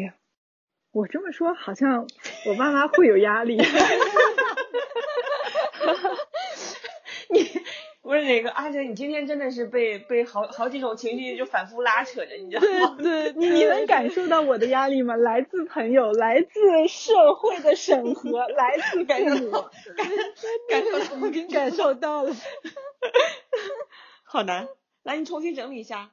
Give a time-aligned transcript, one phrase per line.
[0.00, 0.14] 哎呀，
[0.92, 2.06] 我这么说好像
[2.46, 3.58] 我爸妈会有压力。
[7.32, 7.44] 你
[8.02, 12.96] 不是那个阿哲，你今天真的是被被好好几种情绪就反复拉扯着，你知道吗？
[13.02, 15.14] 对，你你能感受到我的压力吗？
[15.16, 20.08] 来自朋友，来自社会的审核，来自感受到，感
[20.68, 22.34] 感受到，已经感受到了。
[24.24, 24.66] 好难，
[25.02, 26.10] 来，你重新整理一下。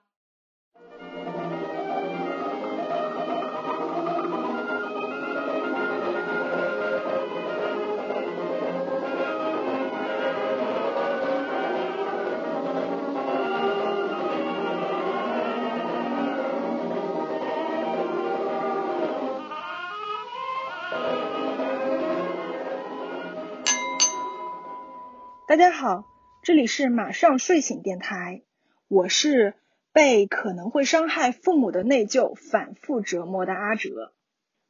[25.47, 26.03] 大家好，
[26.43, 28.41] 这里是马上睡醒电台，
[28.89, 29.53] 我是
[29.93, 34.11] 被可能会伤害父母的内疚反复折磨的阿哲，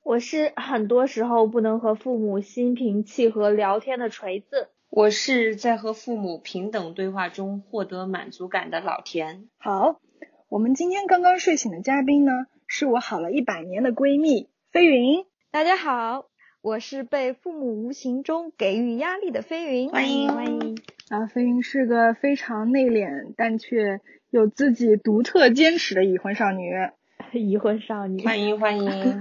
[0.03, 9.50] 我是很多时候不能和父母心平气和聊天的锤子，我是在和父母平等对话中获得满足感的老田。
[9.58, 10.00] 好，
[10.48, 12.31] 我们今天刚刚睡醒的嘉宾呢，
[12.67, 15.25] 是我好了一百年的闺蜜飞云。
[15.50, 16.30] 大家好。
[16.68, 20.78] 我是被父母无形中给予压力的飞云，欢迎欢迎。
[21.08, 26.70] 啊，飞云是个非常内敛但却有自己独特坚持的已婚少女。
[27.32, 29.18] 已婚少女，欢迎欢迎。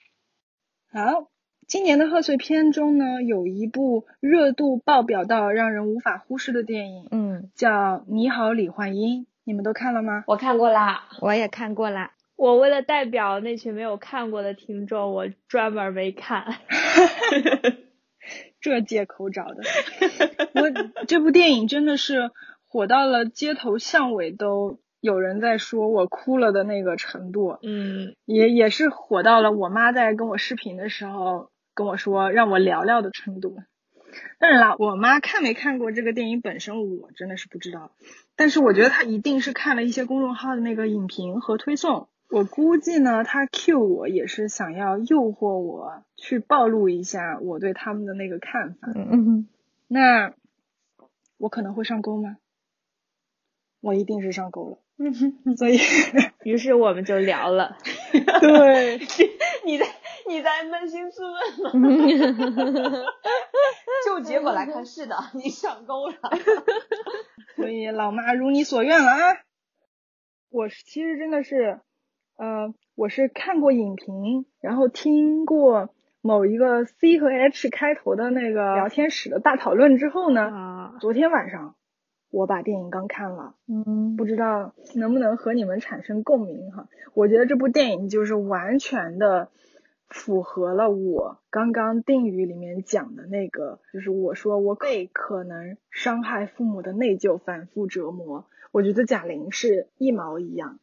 [0.90, 1.28] 好，
[1.68, 10.24] 今年的贺岁片中呢，有一部热度爆表到让人无法忽视的电影，嗯，叫《你好，李焕英》，你们都看了吗？
[10.26, 12.12] 我看过啦，我也看过啦。
[12.40, 16.56] 我为了代表那群没有看过的听众，我专门没看。
[18.62, 19.62] 这借口找的。
[20.54, 22.30] 我这部电影真的是
[22.66, 27.58] 火到了街头巷尾都有人在说我哭了的那个程度。
[27.62, 33.58] 嗯，也也是火到了我妈在跟我视频的时候跟我说让我聊聊的程度。
[34.38, 37.92] 当然了，我妈看没看过这个电影本身我真的是不知道，
[38.34, 42.08] 但是我觉得她一定是看了一些公众号的那个影评和推送。
[42.30, 48.88] 我估计呢，他 Q 我也是想要诱惑我去暴露一下我对他们的那个看法。
[48.94, 49.48] 嗯嗯。
[49.88, 50.32] 那
[51.38, 52.36] 我可能会上钩吗？
[53.80, 54.78] 我一定是上钩了。
[55.00, 55.78] 嗯所以，
[56.44, 57.78] 于是我们就聊了。
[58.12, 58.98] 对，
[59.64, 59.86] 你在
[60.28, 61.90] 你在扪心自问吗？
[64.06, 66.14] 就结果来看，是的，你上钩了。
[67.56, 69.38] 所以老妈如你所愿了啊！
[70.50, 71.80] 我其实真的是。
[72.40, 75.90] 呃，我是看过影评，然后听过
[76.22, 81.74] 某一个 C 和 H 开头的那个聊天室的大讨论之后呢，啊，昨天晚上
[82.30, 86.88] 我把电影刚看了，嗯，不知道能不能和你们产生共鸣哈？
[87.12, 89.50] 我觉得这部电影就是完全的
[90.08, 100.78] 符合了我刚刚定语里面讲的那个，就是我说我被可能伤害父母的内疚反复折磨，我觉得贾玲是一毛一样。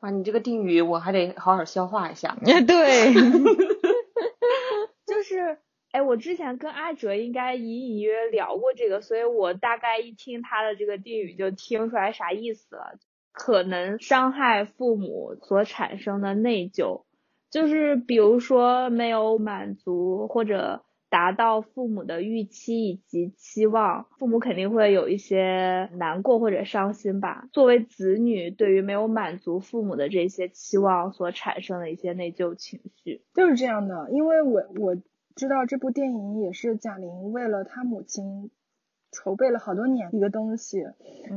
[0.00, 2.36] 哇，你这个定语我还得好好消化一下。
[2.42, 3.12] 对，
[5.06, 5.58] 就是，
[5.92, 12.98] 哎，我之前跟阿哲应该隐隐约约聊过这个，所以我大概一听他的这个定语就听出来啥意思了。
[13.32, 17.04] 可能伤害父母所产生的内疚，
[17.50, 20.82] 就是比如说没有满足或者。
[21.10, 27.48] 达到父母的预期以及期望，父母肯定会有一些难过或者伤心吧。
[27.52, 34.10] 作为子女，对于没有满足父母的这些期望所产生的一些内疚情绪，就是这样的。
[34.10, 34.96] 因为我我
[35.34, 38.50] 知道这部电影也是贾玲为了她母亲。
[39.10, 40.84] 筹备了好多年一个东西，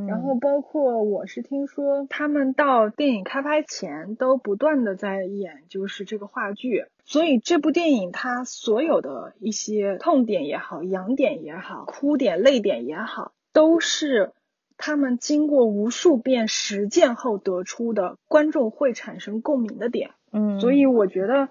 [0.08, 14.32] 然后包括我是听说他们到电影开拍前都不断的在演，就是这个话剧，所以这部电影它所有的一些痛点也好、痒点也好、哭点、泪点也好，都是
[14.78, 20.12] 他们经过无数遍实践后得出的，观众会产生共鸣的点。
[20.34, 21.48] 嗯，所以我觉得，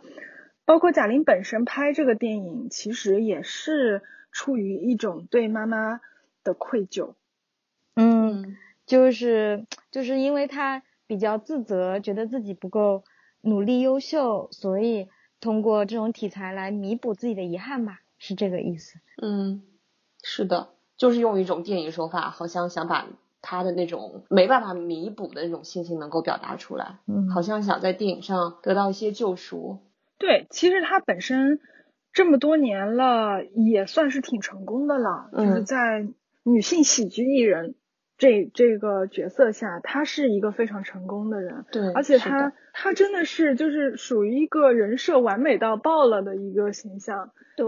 [0.67, 4.03] 包括贾玲本身拍这个电影，其实也是
[4.33, 6.01] 出于一种对妈妈。
[6.45, 7.15] 的愧疚，
[7.97, 8.57] 嗯，
[8.87, 13.05] 就是就是因为他比较自责，觉得自己不够
[13.43, 15.09] 努力优秀，所以
[15.41, 18.99] 通过这种题材来弥补自己的遗憾吧，是这个意思。
[19.21, 19.63] 嗯，
[20.23, 23.07] 是的，就是用一种电影手法，好像想把
[23.43, 29.79] 他的那种没办法弥补的那种心情能够表达出来，嗯，好像想在电影上得到一些救赎。
[30.19, 31.61] 对，其实他本身
[32.13, 36.09] 这么多年了，也算是挺成功的了，就是在。
[36.43, 37.75] 女性喜剧艺人
[38.17, 47.67] 这这个角色下，她是一个非常成功的人，对，而且她她真的是就是属于一个人设完美到爆了的一个形象，对，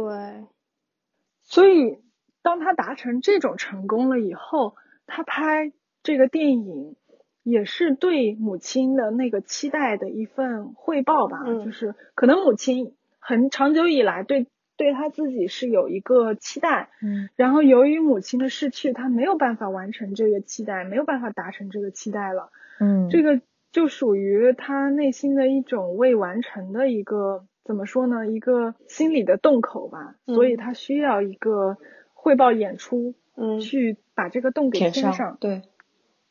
[1.43, 1.99] 所以
[2.43, 4.75] 当她达成这种成功了以后，
[5.07, 5.73] 她拍
[6.03, 6.97] 这个电影
[7.43, 14.47] 也是对母亲的那个期待的一份汇报吧，就是可能母亲很长久以来对。
[14.83, 22.51] 对他自己是有一个期待，嗯，然后由于母亲的逝去，他没有办法完成这个期待，没有办法达成这个期待了，
[22.81, 23.41] 嗯，这个
[23.71, 28.27] 就属于他内心的一种未完成的一个怎么说呢？
[28.27, 31.79] 一个心理的洞口吧，所以他需要一个
[32.13, 35.63] 汇报演出，嗯，去把这个洞给填上，对，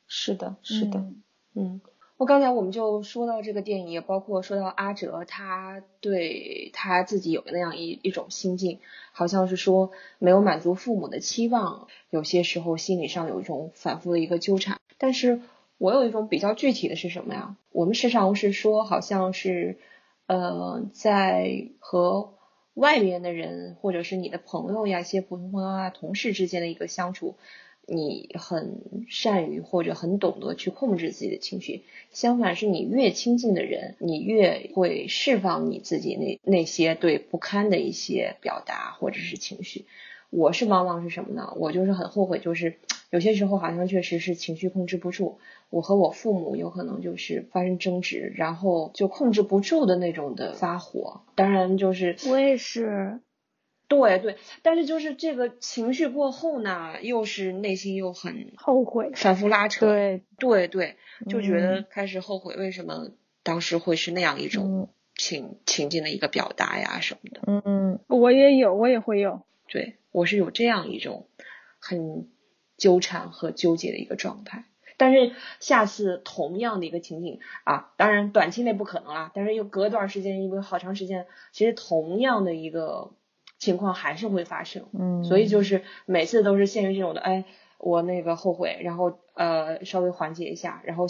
[0.08, 1.06] 是的，是的，
[1.56, 1.80] 嗯。
[2.22, 8.78] 我刚才我们就说到这个电影，也包括说到阿哲，他对他自己有那样一一种心境，
[9.12, 9.90] 好像是说
[10.20, 14.80] 没有满足父母的期望，有些时候心理上有一种反复的一个纠缠。
[15.00, 15.42] 但是
[15.80, 17.58] 我有一种比较具体的是什么呀？
[17.72, 19.80] 我们时常是说，好像是
[20.28, 22.36] 呃在和
[22.76, 27.36] 外面的人，或者是你的朋友呀、一些普通朋友啊、同事之间的一个相处。
[27.94, 39.86] 你很善于或者很懂得去控制自己的情绪，相反是你越亲近的人，你越会释放你自己那那些对不堪的一些表达或者是情绪。
[40.30, 41.54] 我是往往是什么呢？
[41.58, 42.76] 我就是很后悔，就是
[43.12, 45.40] 有些时候好像确实是情绪控制不住。
[45.70, 51.22] 我和我父母有可能就是发生争执，然后就控制不住的那种的发火。
[51.36, 53.20] 当然就是我也是。
[53.92, 59.86] 对对，但是就是这个情绪过后呢，又是内心又很后悔，反复拉扯。
[59.86, 60.96] 对对对，
[61.28, 63.12] 就觉得开始后悔，为什么
[63.44, 67.42] 当时会是那样一种情情境的一个表达呀什么的。
[67.48, 69.42] 嗯嗯，我也有，我也会有。
[69.68, 71.28] 对我是有这样一种
[71.78, 72.30] 很
[72.78, 74.64] 纠缠和纠结的一个状态。
[74.96, 83.12] 但是下次同样的一个情景啊，当然短期内不可能啦，但是又隔段时间，因为好长时间，其实同样的一个。
[83.62, 87.46] 情况还是会发生，嗯，所以就是每次都是陷于这种的，哎，
[87.78, 91.06] 我那个后悔，然后呃稍微缓解一下，然后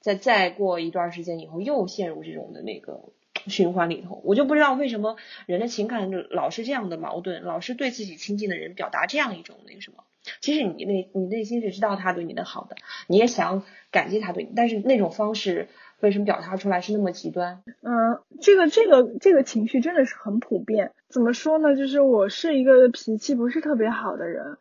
[0.00, 3.12] 再再过一段时间以后又陷入这种的那个
[3.46, 5.16] 循环里头，我就不知道为什么
[5.46, 10.02] 人的情感老是这样的矛盾，老是对自己亲近的人表达这样一种那个什么，
[10.40, 12.74] 其实你内你内心是知道他对你的好的，
[13.06, 13.62] 你也想
[13.92, 15.68] 感激他对你，但是那种方式。
[16.02, 17.62] 为什么表达出来是那么极端？
[17.80, 20.90] 嗯，这个这个这个情绪真的是很普遍。
[21.08, 21.76] 怎么说呢？
[21.76, 24.58] 就是我是一个脾气不是特别好的人，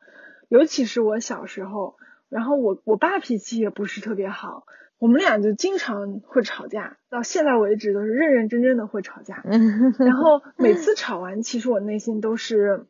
[0.50, 1.96] 尤其是我小时候，
[2.30, 4.66] 然后我我爸脾气也不是特别好，
[5.00, 9.42] 我们俩就经常会吵架，到现在为止都是认认真真的会吵架。
[9.98, 12.86] 然后每次吵完，其实我内心都是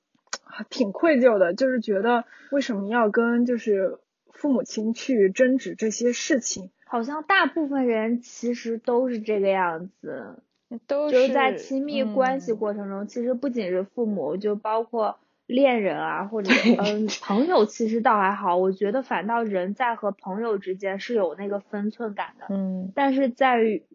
[0.69, 3.99] 挺愧疚的，就是觉得为什么要跟就是
[4.33, 6.69] 父母亲去争执这些事情。
[6.91, 10.43] 好像大部分人其实都是这个样子，
[10.87, 15.17] 都是在亲密关系过程中，其实不仅是父母，就包括
[15.47, 16.51] 恋人啊，或者
[16.83, 18.57] 嗯朋友，其实倒还好。
[18.57, 23.85] 我觉得反倒人在和朋友之间是有那个分寸感的，嗯，但是在于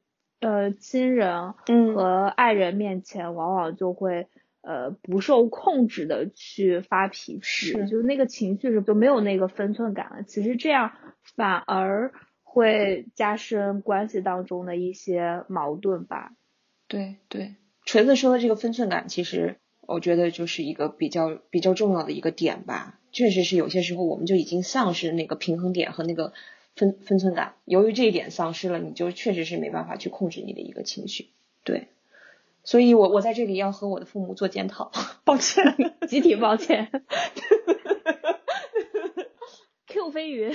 [0.41, 1.53] 呃亲人
[1.95, 4.27] 和爱人面前，往往就会
[4.63, 10.23] 呃不受控制的去发脾气，就那个情绪是就没有那个分寸感了。
[10.23, 10.93] 其实这样
[11.37, 12.11] 反而。
[12.57, 16.33] 会加深关系当中的一些矛盾吧。
[16.89, 22.99] 对对，锤子说的这个分寸感，其实我觉得就是一个比较比较重要的一个点吧。
[23.13, 26.33] 确实是有些时候我们就已经丧失那个平衡点和那个
[26.75, 27.57] 分分寸感。
[27.67, 31.29] 由于这一点丧失了，你就确实是没办法去控制你的一个情绪。
[31.63, 31.89] 对，
[32.65, 34.91] 所以我我在这里要和我的父母做检讨，
[35.25, 35.77] 抱歉，
[36.09, 36.91] 集体抱歉。
[39.89, 40.55] Q 飞云。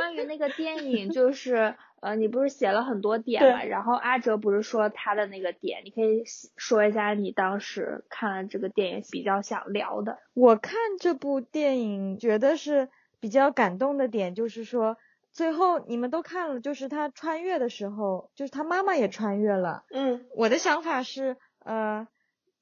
[0.00, 3.62] 关于那个电影，就是呃，你不是写了很多 点嘛？
[3.64, 6.24] 然后阿哲不是说他的那个点，你可以
[6.56, 10.18] 说一下你当时看了这个电影比较想聊的。
[10.34, 12.88] 我看这部电影觉得是
[13.20, 14.96] 比较感动的点，就是说
[15.32, 19.84] 最后你们都看了，就是他穿越的时候，就是他妈妈也穿越了。
[19.90, 22.08] 嗯，我的想法是，呃，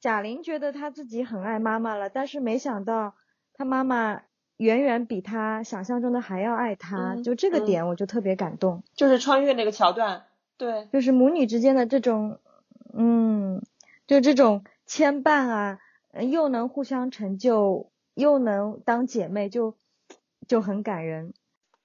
[0.00, 3.14] 贾玲觉得她自己很爱妈妈了，但是没想到
[3.54, 4.22] 她妈妈。
[4.58, 8.82] 远远比他想象中的还要爱他，就这个点我就特别感动。
[8.94, 10.24] 就是穿越那个桥段，
[10.56, 12.40] 对，就是母女之间的这种，
[12.92, 13.62] 嗯，
[14.06, 15.78] 就这种牵绊啊，
[16.20, 19.76] 又能互相成就，又能当姐妹，就
[20.46, 21.32] 就很感人。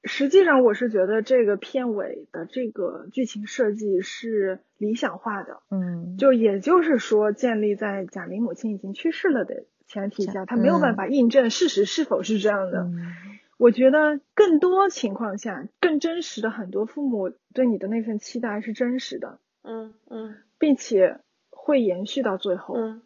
[0.04, 9.64] 实际上，我是觉得这个片尾的这个剧情设计是理想化的，嗯，就也就是说，建立在贾玲母亲已经去世了的。
[9.94, 12.90] 前提下，他没有办法印证事实是否是这样的。
[13.58, 21.20] 我觉得更多情况下，更真实的很多父母对你的那份期待是真实的，嗯嗯，并且
[21.52, 22.76] 会延续到最后。
[22.76, 23.04] 嗯，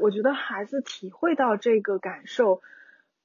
[0.00, 2.62] 我觉得孩子体会到这个感受，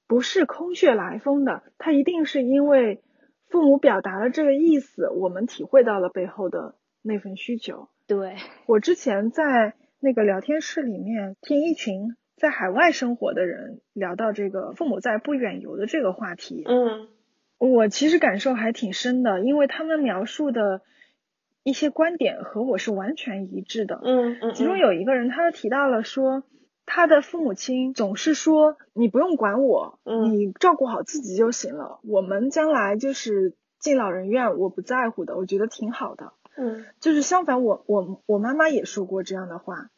[0.06, 3.02] 不是空穴来风的，他一定是因为
[3.48, 7.88] 父母表达了这个意思，我们体会到了背后的那份需求。
[8.06, 12.14] 对我之前在那个聊天室里面听一群。
[12.36, 17.08] 在海外生活的人聊到这个父母在不远游的这个话题，嗯，
[17.58, 20.82] 我其实感受还挺深的，因为他们描述的
[21.62, 26.44] 一些观点和我是完全一致的，嗯嗯，其中有一个人他提到了说，
[26.84, 29.98] 他的父母亲总是说你不用管我，
[30.30, 39.90] 你照顾好自己就行了，我们将来就是进老人院，我不在乎的，我觉得挺好的，嗯，就是相反，我我我妈妈也说过这样的话。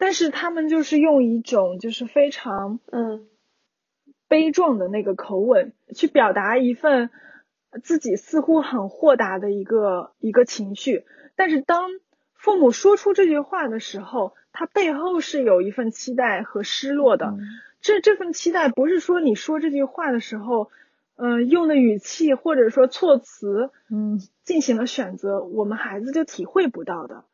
[0.00, 3.28] 但是他们就是用一种就是非常嗯
[4.28, 7.10] 悲壮的那个口吻去表达一份
[7.82, 11.04] 自己似乎很豁达的一个一个情绪，
[11.36, 11.90] 但是当
[12.32, 17.34] 父母说出这句话的时候，他背后是有一份期待和失落的。
[17.82, 20.70] 这这份期待不是说你说这句话的时候，
[21.16, 27.24] 嗯，用的语气或者说措辞，嗯，进行了选择，我们孩子就体会不到的。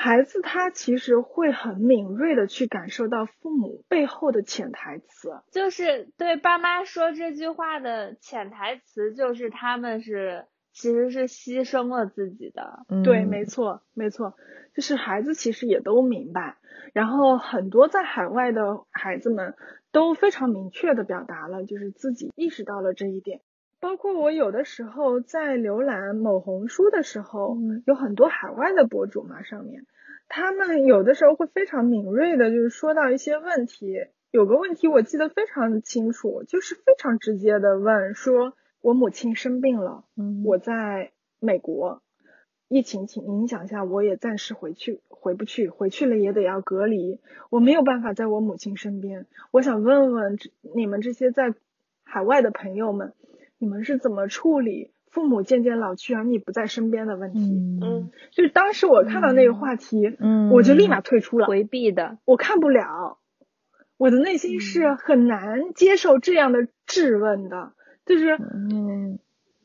[0.00, 12.86] 孩子他其实会很敏锐的去感受到父母背后的潜台词，就是对爸妈说这句话的潜台词，就是他们是其实是牺牲了自己的。
[13.02, 14.34] 对，没错，没错，
[14.72, 16.58] 就是孩子其实也都明白，
[16.94, 19.56] 然后很多在海外的孩子们
[19.90, 23.40] 都非常明确的表达了，就是自己意识到了这一点。
[23.80, 27.56] 包括我有的时候在浏览某红书的时候，
[27.86, 29.86] 有很多海外的博主嘛，上面
[30.26, 34.06] 他们有的时候会非常敏锐的，就是说到一些问题。
[34.30, 40.04] 有个问题我记得非常清楚，就是非常直接的问说：“我母亲生病了，
[40.44, 42.02] 我在美国，
[42.68, 49.26] 疫情情影响下，我也暂时回去回不去，回去了也得要隔离，我没有办法在我母亲身边。
[49.50, 50.36] 我想问问
[50.74, 51.54] 你们这些在
[52.02, 53.14] 海外的朋友们。”
[53.58, 57.40] 你们是怎么处理父母渐渐老去而你不在身边的问题？
[57.82, 63.18] 嗯，就是当时我看到那个话题，嗯，我就立马退出了，回避的，我看不了，
[63.96, 67.72] 我的内心是很难接受这样的质问的，
[68.04, 69.18] 就是，嗯。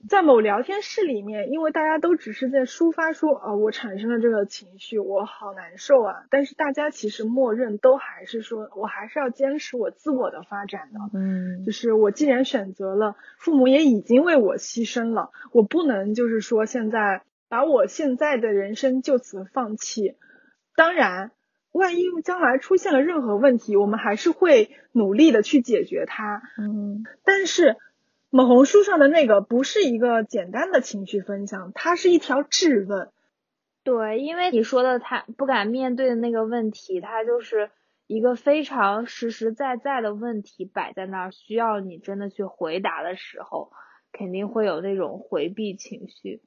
[0.09, 6.25] 在某聊天室里面，因为大家都只是在抒发说，哦，我产生了这个情绪，我好难受啊。
[6.29, 10.99] 但是大家其实默认都还是说，我还是要坚持我自我的发展的。
[11.17, 20.15] 嗯，就是我既然选择了，父母也已经为我牺牲了，我不能就是说现在把我现在的人生就此放弃。
[20.75, 21.31] 当然，
[21.71, 26.41] 万一将来出现了任何问题，我们还是会努力的去解决它。
[26.57, 27.77] 嗯，但是。
[28.35, 33.11] 某红书上的那个不是一个简单的情绪分享，它是一条质问。
[33.83, 37.69] 对，因为你说的他不敢面对的那个问题，它就是
[38.07, 43.71] 一个非常实实在在的问题摆在那儿，需要你真的去回答的时候，
[44.11, 46.41] 肯定会有那种回避情绪。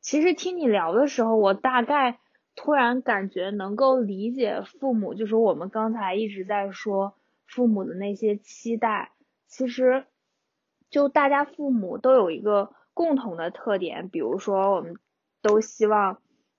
[0.00, 2.18] 其实听你聊的时候，我大概
[2.54, 7.12] 突然感觉能够理解父母，就是我们刚才一直在说
[7.46, 9.12] 父母的那些期待，
[9.46, 10.06] 其实。
[10.90, 14.96] 就大家父母都有一个共同的特点，比如说我们
[15.40, 16.18] 都希望，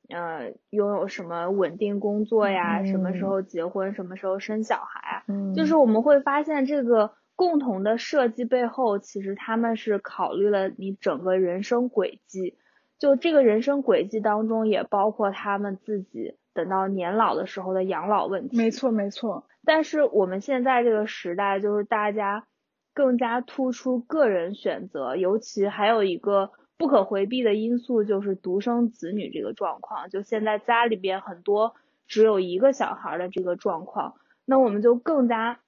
[0.09, 5.23] 呃，拥有什么稳定工作呀，什么时候结婚，什么时候生小孩，
[5.53, 12.57] 就是我们会发现这个共同的设计背后，其实他们是考虑了你整个人生轨迹，
[12.97, 18.57] 就这个人生轨迹当中也包括他们自己等到年老的时候的养老问题。
[18.57, 19.45] 没错，没错。
[19.65, 22.45] 但是我们现在这个时代，就是大家。
[22.93, 30.09] 更加突出个人选择，尤其还有一个不可回避的因素就是独生子女这个状况。
[30.09, 31.75] 就现在家里边很多
[32.07, 35.59] 只有一个小孩的这个状况，那我们就更加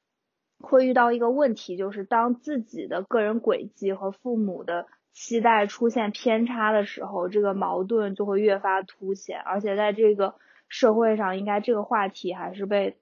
[0.60, 9.39] 会遇到一个问题，就是当自己的个人轨迹和父母的期待出现偏差的时候，这个矛盾就会越发凸显。
[9.39, 10.36] 而且在这个
[10.68, 12.98] 社会上，应该这个话题还是被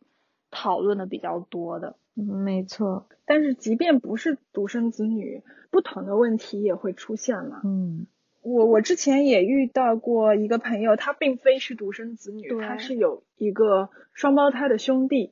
[0.51, 1.96] 讨论的比较多的。
[2.13, 7.62] 没错，但是即便不是独生子女，不同的问题也会出现了。
[7.63, 8.06] 嗯，
[8.41, 15.32] 我我之前也遇到过一个朋友，他并非是独生子女，他是有一个双胞胎的兄弟，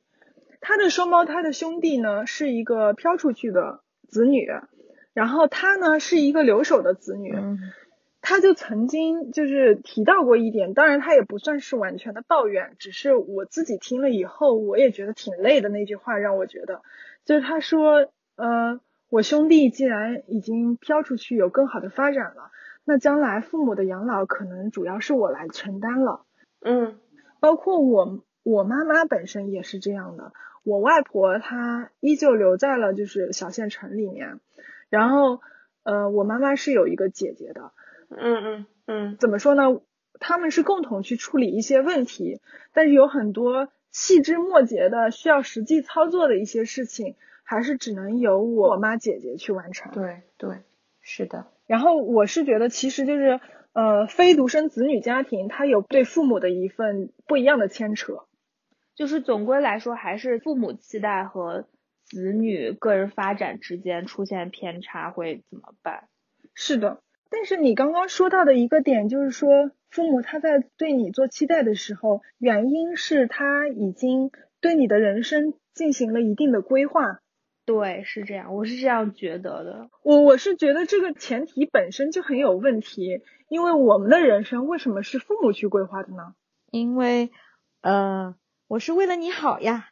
[0.60, 4.48] 他的双胞胎的兄弟呢是一个飘出去的子女，
[5.12, 7.34] 然后他呢是一个留守的子女。
[8.22, 16.82] 他就曾经就是提到过一点，当然他也不算是完全的抱怨，只是我自己听了以后，我也觉得挺累的那句话让我觉得，
[17.24, 22.50] 就是他说，呃，我兄弟既然已经飘出去有更好的发展了，
[22.84, 26.24] 那将来父母的养老可能主要是我来承担了。
[26.60, 26.98] 嗯，
[27.40, 34.40] 包括我我妈妈本身也是这样的，我外婆她依旧留在了就是小县城里面，
[34.90, 35.40] 然后
[35.82, 37.72] 呃我妈妈是有一个姐姐的，
[38.10, 39.80] 嗯嗯嗯，怎么说呢？
[40.18, 42.40] 他们是共同去处理一些问题，
[42.74, 49.92] 但是有很多细枝末节的需要实际操作的一些事情，还是只能由我妈姐姐去完成。
[49.92, 50.58] 对对，
[51.00, 51.46] 是的。
[51.66, 53.40] 然后我是觉得，其实就是
[53.72, 58.24] 呃，非独生子女家庭，他有对父母的一份不一样的牵扯。
[58.94, 61.66] 就是总归来说，还是父母期待和
[62.04, 66.08] 子女个人发展之间出现偏差会怎么办？
[66.52, 67.00] 是的。
[67.30, 77.20] 但是你刚刚说到的一个点，就是说父母他在对你做期待的时候，原因是他已经对你的人生进行了一定的规划。
[77.64, 79.90] 对，是这样，我是这样觉得的。
[80.02, 86.34] 我我是觉得这个前提本身就很有问题，因为我们的人生为什么是父母去规划的呢？
[86.72, 87.30] 因为，
[87.80, 88.34] 呃，
[88.66, 89.88] 我是为了你好呀。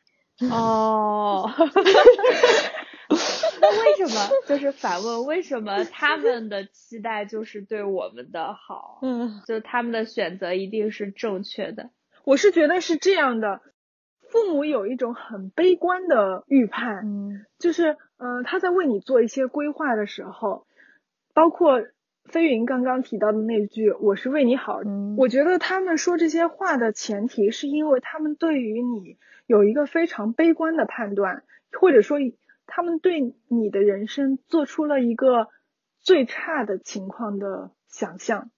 [0.50, 1.48] 哦。
[3.60, 8.98] 那为什么就是反问为什么他们的期待就是对我们的好？
[9.02, 11.90] 嗯，就他们的选择一定是正确的。
[12.24, 13.62] 我是觉得是这样的，
[14.28, 20.66] 父母有一种很悲观的预判，嗯，就是嗯他在为你做一些规划的时候，
[21.32, 21.82] 包括
[22.26, 24.80] 飞云刚刚提到的那句“我是为你好”，
[25.16, 32.18] 我觉得他们说这些话的前提是因为他们对于你有一个非常悲观的判断，或者说。
[32.68, 35.48] 他们对你的人生做出了一个
[35.98, 38.50] 最差的情况的想象，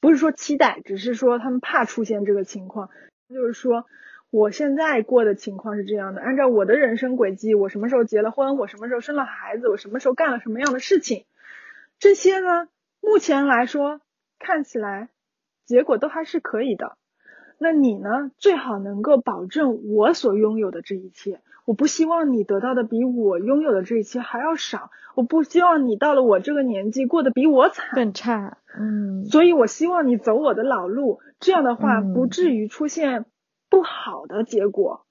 [0.00, 2.88] 不是说期待，只是说他们怕出现这个情况。
[3.28, 3.86] 就是说，
[4.30, 11.26] 我现在过的情况是这样的，按照我的人生轨迹，我什么时候结了婚，我什么时候生了孩子，我什么时候干了什么样的事情，
[11.98, 12.68] 这些呢，
[13.00, 14.00] 目前来说
[14.38, 15.08] 看起来
[15.64, 16.96] 结果都还是可以的。
[17.58, 21.40] 那你呢，最好能够保证我所拥有的这一切。
[21.64, 33.26] 我不希望你得到的比我拥有的这一切还要少，我不希望你到了我这个年纪过得比我惨更差，嗯，所以我希望你走我的老路，这样的话不至于出现
[33.70, 35.06] 不好的结果。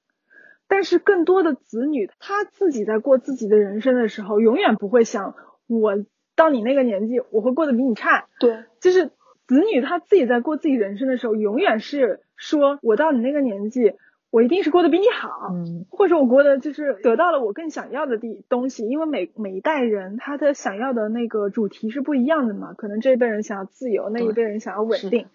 [0.68, 5.36] 但是更多的子女他自己在过自己的人生的时候，永远不会想
[5.68, 5.94] 我
[6.36, 9.08] 到你那个年纪我会过得比你差，对，就是
[9.48, 13.94] 子女他自己在过自己人生的时候，永远是说我到你那个年纪。
[14.32, 25.28] 我一定是过得比你好，嗯，或者我过得就是得到了我更想要的地东西，因为每每一代人他的想要的那个主题是不一样的嘛，可能这一辈人想要自由，那一辈人想要稳定。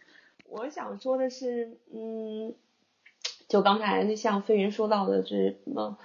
[0.48, 2.54] 我想说的是，嗯，
[3.48, 5.98] 就刚才像飞云说到的，是什么？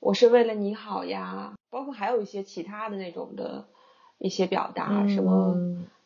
[0.00, 3.66] 我是为了你好呀，包括还有一些其他的那种的
[4.18, 5.54] 一些表达，什么？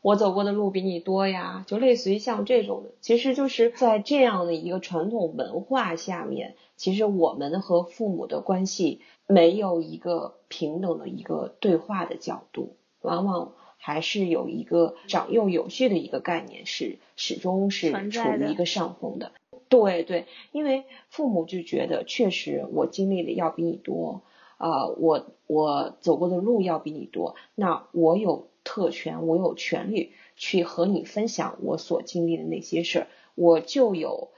[0.00, 19.32] 我走过的路比你多呀，就类似于像这种的，其实就是在这样的一个传统文化下面，其实我们和父母的关系没有一个平等的一个对话的角度，往往还是有一个长幼有序的一个概念，是始终是处于一个上风的。
[19.68, 24.22] 对对，因为父母就觉得确实我经历的要比你多，
[24.58, 28.47] 啊，我我走过的路要比你多，那我有。
[28.68, 34.28] 特权，我有权利去和你分享我所经历的那些事儿，我就有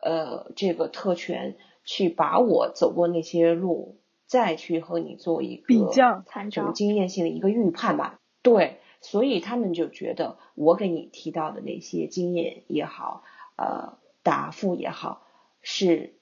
[0.00, 8.20] 呃这个特权去把我走过那些路，再去和你做一个比较这种经验性的一个预判吧。
[8.40, 13.24] 对，所以他们就觉得我给你提到的那些经验也好，
[13.56, 15.26] 呃答复也好，
[15.60, 16.14] 是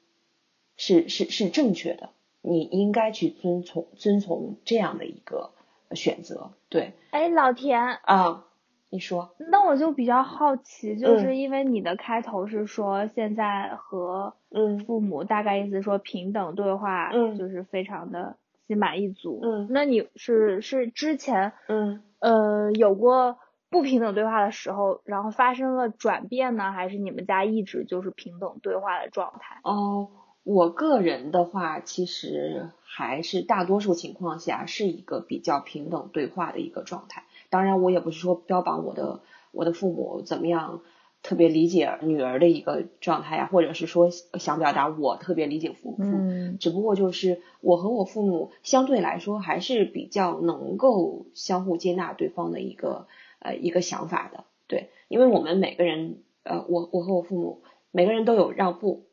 [0.77, 2.09] 是是是正确的，
[2.41, 5.51] 你应该去遵从遵从这样的一个。
[5.95, 8.47] 选择对，哎，老田啊，
[8.91, 14.79] 你说，那我就比较好奇，就是因为你的开头是说现在和嗯。
[14.87, 22.03] 父母大概意思说平等对话，嗯，就是非常的心满意足，嗯，那你是是之前嗯。
[22.21, 23.39] 呃有过
[23.71, 29.61] 不平等对话的时候，然后发生了转变呢，还是你们家一直就是平等对话的状态？
[29.65, 30.09] 哦，
[30.45, 32.71] 我个人的话，其实。
[32.93, 37.23] 还是大多数情况下是一个比较平等对话的一个状态。
[37.49, 39.21] 当然，我也不是说标榜我的
[39.53, 40.83] 我的父母怎么样
[41.23, 45.99] 特别理解女儿的一个状态呀，或者是说想表达我特别理解父母。
[46.01, 46.59] 嗯。
[46.59, 53.07] 只不过就是我和我父母相对来说还是比较能够相互接纳对方的一个
[53.39, 54.43] 呃一个想法的。
[54.67, 59.05] 对，因为我们每个人呃，我我和我父母每个人都有让步。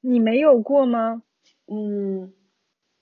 [0.00, 1.22] 你没有过吗？
[1.66, 2.32] 嗯。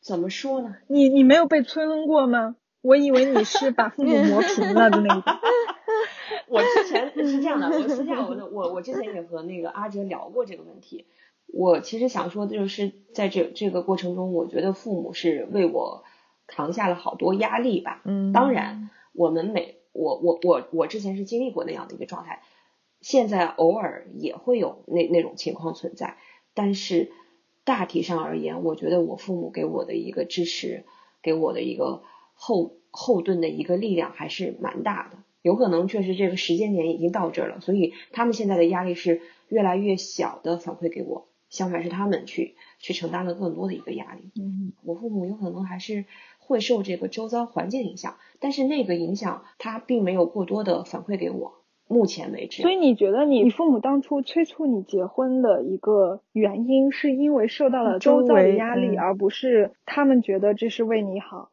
[0.00, 0.76] 怎么说呢？
[0.86, 2.56] 你你没有被催婚过吗？
[2.80, 5.22] 我以为你是把父母磨平了的那种。
[6.48, 11.06] 我之前是这样的，我私下我我我之前也和那个阿哲聊过这个问题。
[11.46, 16.04] 我其实想说的就是在这这个过程中，我觉得父母是为我
[16.46, 18.00] 扛下了好多压力吧。
[18.04, 22.42] 嗯，当然，我们每我我我我之前是经历过那样的一个状态，
[23.00, 26.16] 现在偶尔也会有那那种情况存在，
[26.58, 27.12] 但是
[27.62, 30.82] 大体上而言，我觉得我父母给我的一个支持，
[31.22, 32.02] 给我的一个
[32.34, 35.18] 后后盾的一个力量还是蛮大的。
[35.40, 44.32] 有可能确实这个时间点已经到这儿了，所以他们现在的压力是越来越小的反馈给我，相反是他们去去承担了更多的一个压力。
[44.34, 46.06] 嗯，我父母有可能还是
[46.40, 51.57] 会受这个周遭环境影响，但是那个影响他并没有过多的反馈给我。
[51.88, 61.50] 目前为止，所以你觉得你父母当初催促你结婚的一个原因，是因为受到了周遭的压力，而不是他们觉得这是为你好？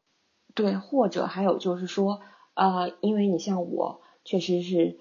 [0.54, 2.22] 对，或者还有就是说。
[2.58, 4.98] 呃，因为你像我，确实是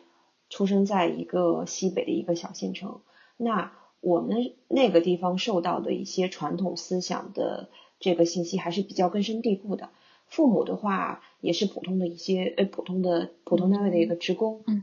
[0.50, 3.00] 出生在一个西北的一个小县城，
[3.36, 3.70] 那
[4.00, 7.68] 我们那个地方受到的一些传统思想的
[8.00, 9.90] 这个信息还是比较根深蒂固的。
[10.26, 14.82] 父母的话也是普通的一些呃普通的普通单位的一个职工，嗯，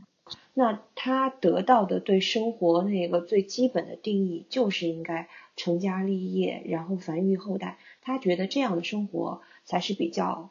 [0.54, 10.50] 那他得到的对生活那个最基本的定义就是应该成家立业，然后繁育后代，他觉得这样的生活才是比较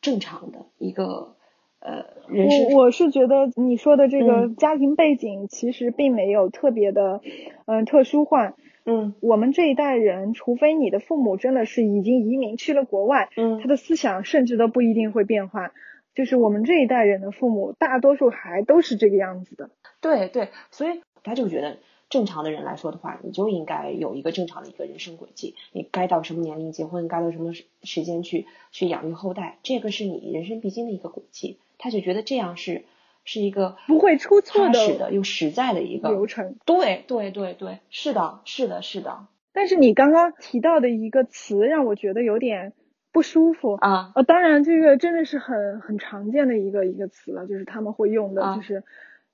[0.00, 1.34] 正常的一个。
[1.80, 7.20] 呃，我我是觉得你说的这个家庭背景其实并没有特别的，
[7.66, 8.54] 嗯，特殊化。
[8.86, 15.72] 嗯，我们这一代人，除非你的父母真的是已经移民去了国外，嗯，他的思想甚至都不一定会变化。
[16.14, 19.70] 就是我们这一代人的父母，大多数还都是这个样子的。
[20.00, 21.78] 对对，所以他就觉得。
[22.10, 25.56] 正常的人来说的话，你就应该有一个正常的一个人生轨迹。
[25.72, 31.58] 你该到什么年龄结婚，该到什么时时间去去养育后代，这个是你人生必经的一个轨迹。
[31.76, 32.84] 他就觉得这样是
[33.24, 36.54] 是一个不会出错的又实在的一个流程。
[36.64, 39.26] 对对对对，是的，是的，是的。
[39.52, 42.74] 但是你刚刚提到的一个词让我觉得有点
[43.14, 44.12] 不舒服啊。
[44.14, 48.84] 呃，当然这个真的是很很常见的一个一个词了，就是他们会用的就是。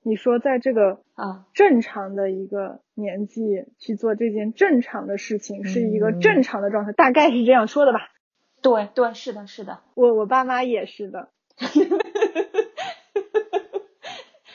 [0.03, 7.99] 你说在这个啊正常的一个年纪去做这件正常的事情，是一个正常的状态，大概是这样说的吧？
[8.63, 11.29] 对对，是的，是的，我我爸妈也是的。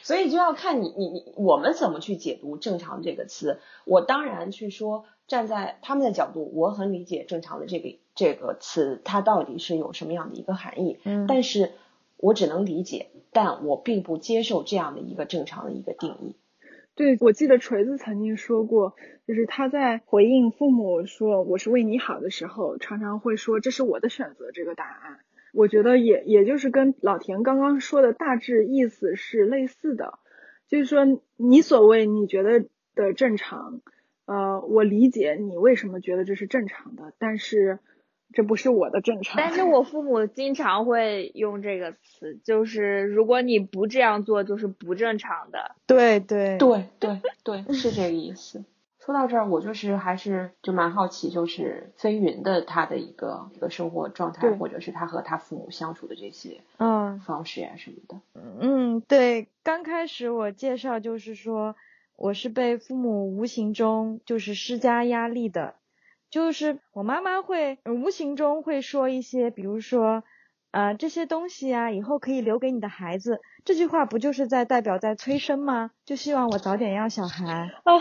[0.06, 3.58] 所以就要看你你你我们怎么去解读“正常”这个词。
[3.84, 11.00] 我当然去说，站在他们的角度，我很理解“正常”的这个这个词，它到底是有什么样的一个含义。
[11.02, 11.72] 嗯，但是。
[12.18, 16.34] 我只能理解，但我并不接受这样的一个正常的一个定义。
[16.94, 18.94] 对，我记得锤子曾经说过，
[19.26, 25.18] 就是他在回应父母说我是为你好的时候，常常会说这是我的选择这个答案。
[25.56, 30.18] 我觉得也也就是跟老田刚刚说的大致意思是类似的，
[30.68, 31.04] 就是说
[31.36, 33.80] 你所谓你觉得的正常，
[34.26, 37.78] 呃，我理解你为什么觉得这是正常的，但是。
[38.32, 45.76] 这不是我的正常，但是我父母经常会用这个词，就是如果你不这样做，就是不正常的。
[45.86, 48.64] 对对对对对，是这个意思。
[49.06, 58.20] 说到这儿，我就是还是就蛮好奇，就是飞云的他的一个一个生活状态，或者是他和他父母相处的这些嗯方式呀什么的。
[58.34, 61.76] 嗯，对，刚开始我介绍就是说
[62.16, 65.76] 我是被父母无形中就是施加压力的。
[66.28, 70.24] 就是我妈妈会无形中会说一些，比如说，
[70.72, 73.40] 呃，这些东西啊，以后可以留给你的孩子。
[73.66, 75.90] 这句话不就是在代表在催生吗？
[76.04, 77.68] 就希望我早点要小孩。
[77.84, 78.00] 哦，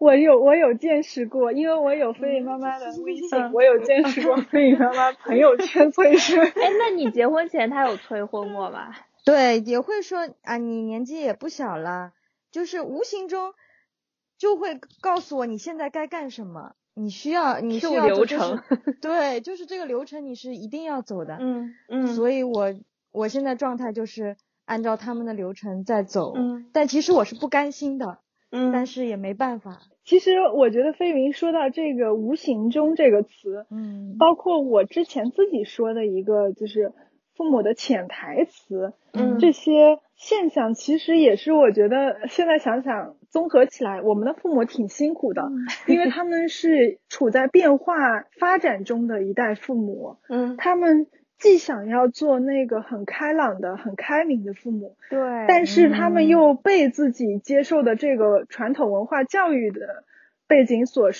[0.00, 6.40] 我有我有见识过，因为我有飞宇妈妈的微信，我有见识过飞宇妈妈朋友圈催生。
[6.44, 8.92] 哎，那你结婚前他有催婚过吗？
[9.24, 12.10] 对，也会说啊，你年纪也不小了，
[12.50, 13.54] 就是无形中
[14.36, 16.72] 就会告诉我你现在该干什么。
[16.96, 18.62] 你需要，你需要流程，
[19.00, 22.74] 对，就是这个流程你是一定要走的，嗯嗯，所以我
[23.12, 28.18] 我现在状态就是按照他们的流程在走，嗯，但其实我是不甘心的，
[28.50, 29.78] 嗯，但是也没办法。
[30.04, 36.92] 其实我觉得飞云说到这个无形中这个词，嗯，包括我之前自己说的一个就是
[37.36, 43.16] 父母的潜台词，嗯，这些现象其实也是我觉得现在想想。
[43.34, 45.42] 综合起来，我们的父母挺辛苦的，
[45.88, 47.96] 因为他们是处在变化
[48.38, 50.18] 发展中的一代父母。
[50.28, 55.18] 嗯，他们既想要做那个很开朗的、很开明的父母，对，
[55.48, 60.04] 但是他们又被自己接受的这个传统文化教育的
[60.46, 61.10] 背景所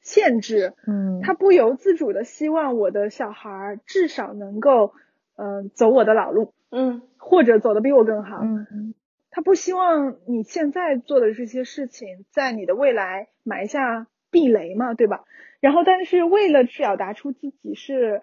[0.00, 0.74] 限制。
[0.86, 4.92] 嗯，他不由自主的希望我的小孩至少能够。
[5.34, 8.94] 呃，走我的老路，嗯，或者走的比我更好，嗯嗯，
[9.30, 15.24] 他不希望你现在做的这些事情在你的未来埋下地雷嘛，对吧？
[15.60, 18.22] 然后，但是为了表达出自己是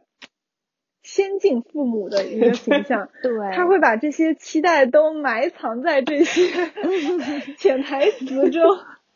[1.01, 6.71] 先进父母的一个形象， 对，他会把这些期待都埋藏在这些
[7.57, 8.61] 潜台词中。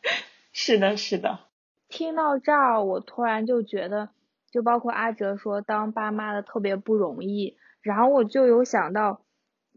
[0.52, 1.40] 是的，是的。
[1.88, 4.08] 听到这儿，我突然就觉得，
[4.50, 9.20] 就包括阿哲说当爸妈的特别不容易，然后我就有想到，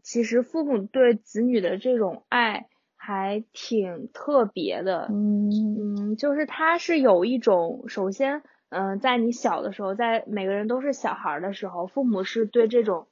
[0.02, 2.66] 其实父母对子女的这种爱
[2.96, 5.08] 还挺特别的。
[5.10, 13.06] 嗯嗯，就是他是有一种，首先，嗯、在你小的时候，在每个人都是小孩儿的时候，父母是对这种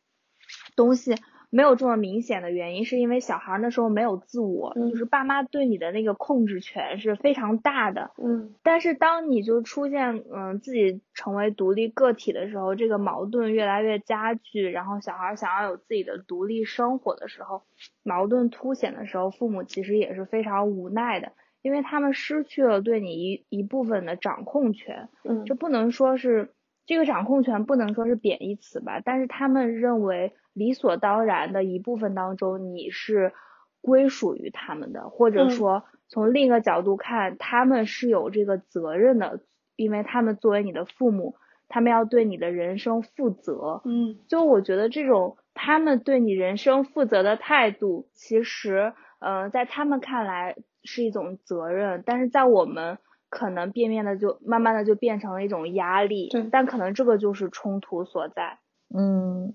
[0.76, 1.14] 东西
[1.48, 8.10] 没有这么明显的原因，是因为小孩儿那时候没有自我，嗯就是爸妈对你的那个控制权是非常大的。
[8.22, 17.62] 嗯但是当你就出现嗯自己成为独立个体的时候，这个矛盾越来越加剧，然后小孩儿想要有自己的独立生活的时候，
[18.02, 21.32] 矛盾凸显的时候，父母其实也是非常无奈的，
[21.66, 25.09] 因为他们失去了对你一一部分的掌控权。
[25.24, 26.52] 嗯这不能说是
[26.87, 33.33] 这个掌控权，不能说是贬义词吧，但是他们认为理所当然的一部分当中，你是
[33.81, 39.40] 归属于他们的，或者嗯说从另一个角度看，他们是有这个责任的，
[39.74, 41.35] 因为他们作为你的父母，
[41.66, 43.83] 他们要对你的人生负责。
[43.85, 50.55] 嗯就我觉得这种他们对你人生负责的态度，其实，呃，在他们看来
[50.87, 58.59] 是一种责任，但是在我们可能变变的就慢慢的就变成了一种压力，但可能这个就是冲突所在。
[58.96, 59.55] 嗯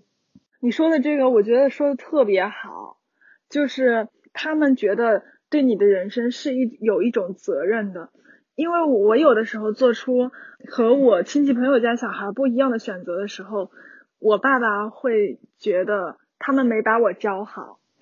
[0.59, 2.97] 你说的这个，我觉得说的特别好，
[3.49, 8.09] 就是他们觉得对你的人生是一有一种责任的，
[8.55, 10.31] 因为我有的时候做出
[10.67, 13.71] 和我亲戚朋友家小孩不一样的选择的时候，
[14.19, 17.79] 我爸爸会觉得他们没把我教好。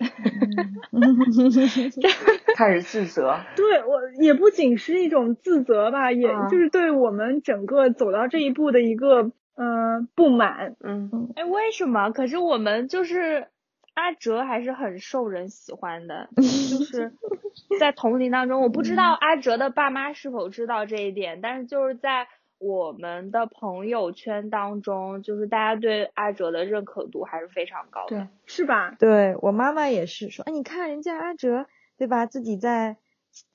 [2.60, 3.40] 开始自责。
[3.56, 10.76] 对我也不仅是一种自责吧，也啊就是对我们整个走到这一步的一个呃不满。
[10.84, 12.10] 嗯哎，为什么？
[12.10, 13.46] 可是我们就是
[13.94, 17.12] 阿哲还是很受人喜欢的， 就是
[17.78, 28.16] 在同龄当中，我不知道阿哲的爸妈是否知道这一点，但是就是在我们的朋友圈当中，就是大家对阿哲的认可度还是非常高的。
[28.16, 28.94] 对，是吧？
[28.98, 31.66] 对我妈妈也是说，哎，你看人家阿哲，
[32.00, 32.24] 对吧？
[32.24, 32.96] 自己在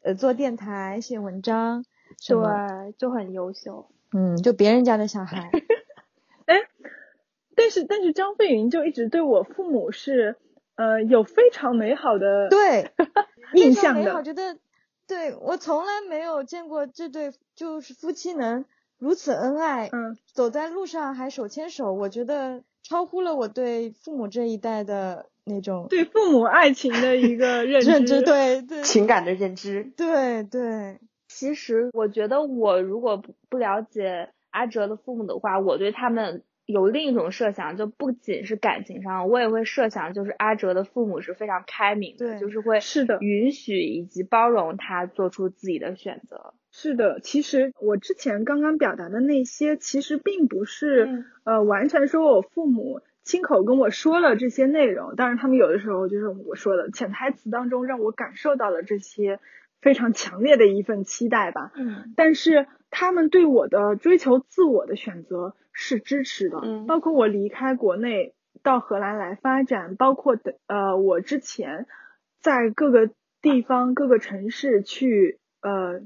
[0.03, 1.83] 呃做电台、写文章，
[2.27, 3.87] 对，就很优秀。
[4.13, 5.49] 嗯，就别人家的小孩，
[6.45, 6.61] 哎
[7.55, 10.37] 但是但是张飞云就一直对我父母是
[10.75, 12.91] 呃有非常美好的对，
[13.55, 14.59] 印象美好，觉得
[15.07, 18.63] 对我从来没有见过这对就是夫妻能
[18.99, 27.91] 如此恩爱，嗯，走在路上还手牵手，我觉得超乎了我对父母这一代的那种对父母爱情的一个 认知。
[27.91, 29.91] 认知，对对情感的认知。
[29.95, 46.53] 对对，其实我觉得，我如果不不了解阿哲的父母的话，我对他们有另一种设想，就不仅是感情上，我也会设想，就是阿哲的父母是非常开明的，对就是会是的允许以及包容他做出自己的选择。
[46.71, 47.19] 是的。
[47.21, 59.39] 其实我之前刚刚表达的那些，其实并不是、嗯呃完全说我父母亲口跟我说了这些内容，但是他们有的时候就是我说的潜台词当中让我感受到了这些
[59.81, 61.71] 非常强烈的一份期待吧。
[61.75, 62.13] 嗯。
[62.15, 66.85] 但是他们对我的追求自我的选择是支持的，嗯。
[66.85, 71.87] 包括我离开国内到荷兰来发展，包括的呃我之前
[72.39, 73.09] 在各个
[73.41, 76.01] 地方各个城市去呃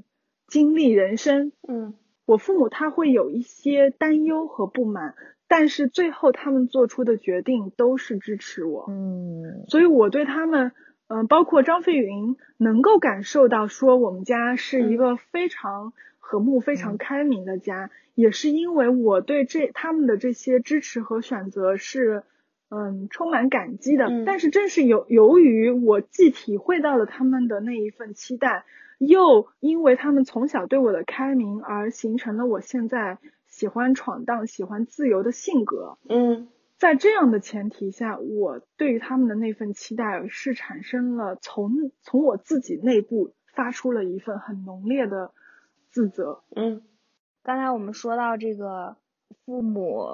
[0.46, 1.94] 经历人生，嗯。
[2.24, 5.14] 我父母他会有一些担忧和不满，
[5.50, 9.64] 但是最后他们做出的决定都是支持我，嗯。
[9.66, 10.70] 所以我对他们，
[11.08, 22.22] 嗯、包括张飞云，能够感受到说我们家是一个非常和睦、非常开明的家，也是因为我对这他们的这些支持和选择是，
[22.68, 24.04] 嗯，充满感激的。
[24.04, 24.24] 嗯。
[24.24, 28.64] 但是正是由由于我既体会到了他们的那一份期待，
[28.98, 33.18] 又因为他们从小对我的开明而形成了我现在
[33.60, 35.98] 喜欢闯荡、喜欢自由的性格。
[36.08, 45.32] 嗯在这样的前提下，我对于他们的那份期待是产生了从从我自己内部发出了一份很浓烈的
[45.90, 46.42] 自责。
[46.56, 46.80] 嗯
[47.42, 48.96] 刚才我们说到这个
[49.44, 50.06] 父母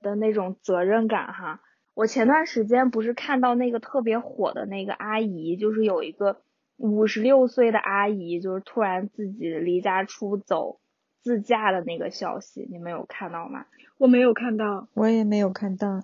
[0.00, 1.60] 的那种责任感哈，
[1.94, 6.42] 我前段时间不是看到那个特别火的那个阿姨，就是有一个
[6.76, 10.80] 五十六岁的阿姨，就是突然自己离家出走
[11.22, 13.66] 自驾的那个消息，你们有看到吗？
[13.98, 16.02] 我没有看到，我也没有看到，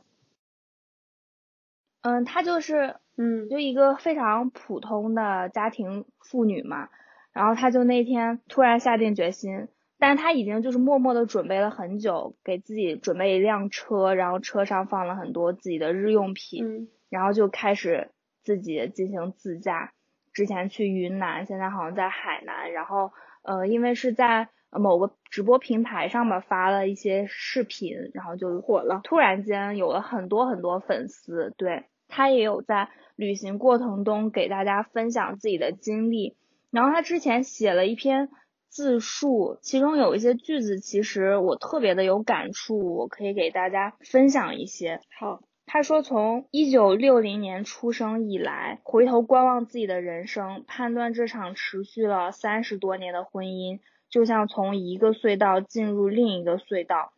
[2.02, 6.88] 嗯，她就是嗯就一个非常普通的家庭妇女嘛，
[7.32, 18.10] 然后她就那天突然下定决心，但是她已经就是默默的准备了很久，给自己准备一辆车，然后车上放了很多自己的日用品，嗯然后就开始
[18.42, 19.92] 自己进行自驾。
[20.32, 23.12] 之前去云南，现在好像在海南，然后
[23.46, 29.00] 呃，因为是在某个直播平台上面发了一些视频，然后就火了。
[29.04, 36.36] 突然间有了很多很多粉丝，对他也有在旅行过程中给大家分享自己的经历。
[36.70, 38.28] 然后他之前写了一篇
[38.68, 45.00] 自述，其中有一些句子其实我特别的有感触，我可以给大家分享一些。
[45.18, 57.12] 好，他说，从一九六零年出生以来，回头观望自己的人生，判断这场持续了三十多年的婚姻，就像从一个隧道进入另一个隧道。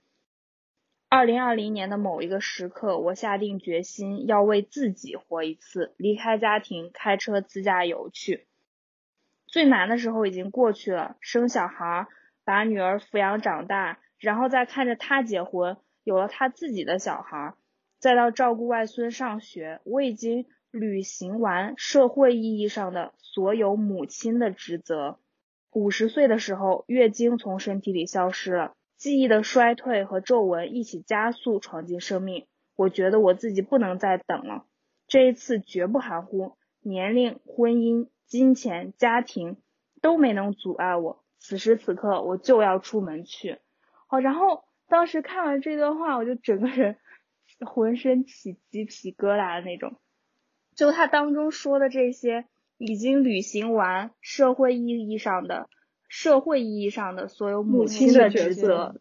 [1.11, 8.46] 二零二零年的某一个时刻，我下定决心要为自己活一次，离开家庭，开车自驾游去。
[9.46, 12.06] 最难的时候已经过去了，生小孩，
[12.44, 17.52] 把女儿抚养长大，然后再看着她结婚，有了她自己的小孩。
[17.98, 25.18] 再到照顾外孙上学，我已经履行完社会意义上的所有母亲的职责。
[25.72, 32.46] 五十岁的时候，月经从身体里消失了，记忆的衰退和皱纹一起加速闯进生命。
[32.76, 34.64] 我觉得我自己不能再等了，
[35.08, 36.56] 这一次绝不含糊。
[36.80, 39.56] 年龄、婚姻、金钱、家庭
[40.00, 41.24] 都没能阻碍我。
[41.40, 43.58] 此时此刻，我就要出门去。
[44.06, 46.96] 好，然后当时看完这段话，我就整个人。
[47.66, 49.97] 浑身起鸡皮疙瘩的那种，
[50.75, 55.68] 就他当中说的这些，已经履行完社会意义上的
[56.09, 58.94] 社会意义上的所有母亲的职责。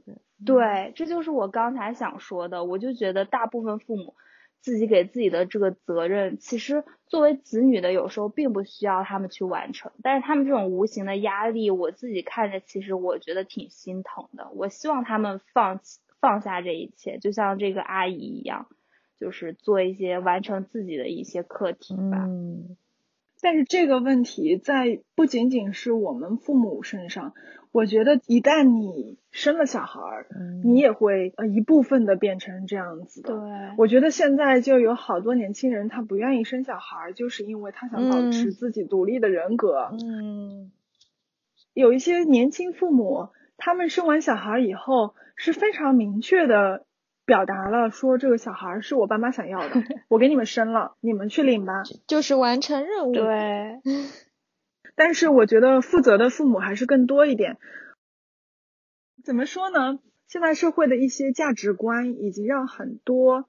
[0.46, 2.64] 对，这就是我刚才想说的。
[2.64, 4.16] 我就觉得大部分父母
[4.60, 14.50] 自己给自己的这个责任，其实作为子女的，有时候并不需要他们去完成，但是他们这种无形的压力，我自己看着，其实我觉得挺心疼的。
[14.54, 16.00] 我希望他们放弃。
[16.20, 18.68] 放下这一切，就像这个阿姨一样，
[19.20, 22.26] 就是做一些完成自己的一些课题吧。
[22.28, 22.76] 嗯，
[23.42, 27.34] 但是这个问题在不仅仅是我们父母身上，
[27.72, 33.34] 我觉得一旦你生了小孩儿，嗯你也会呃一部分的变成这样子的。
[33.34, 33.42] 对，
[33.78, 39.92] 我觉得现在就有好多年轻人他不愿意生小孩儿，就是因为他想保持嗯自己独立的人格。
[40.04, 40.72] 嗯
[41.74, 46.86] 有一些年轻父母，他们生完小孩以后是非常明确的
[47.26, 49.76] 表达了说这个小孩是我爸妈想要的，
[50.10, 51.84] 我给你们生了，你们去领吧。
[52.08, 53.14] 就是完成任务。
[53.14, 53.80] 对，
[54.96, 57.58] 但是我觉得负责的父母还是更多一点。
[59.24, 60.00] 怎么说呢？
[60.28, 63.48] 现在社会的一些价值观已经让很多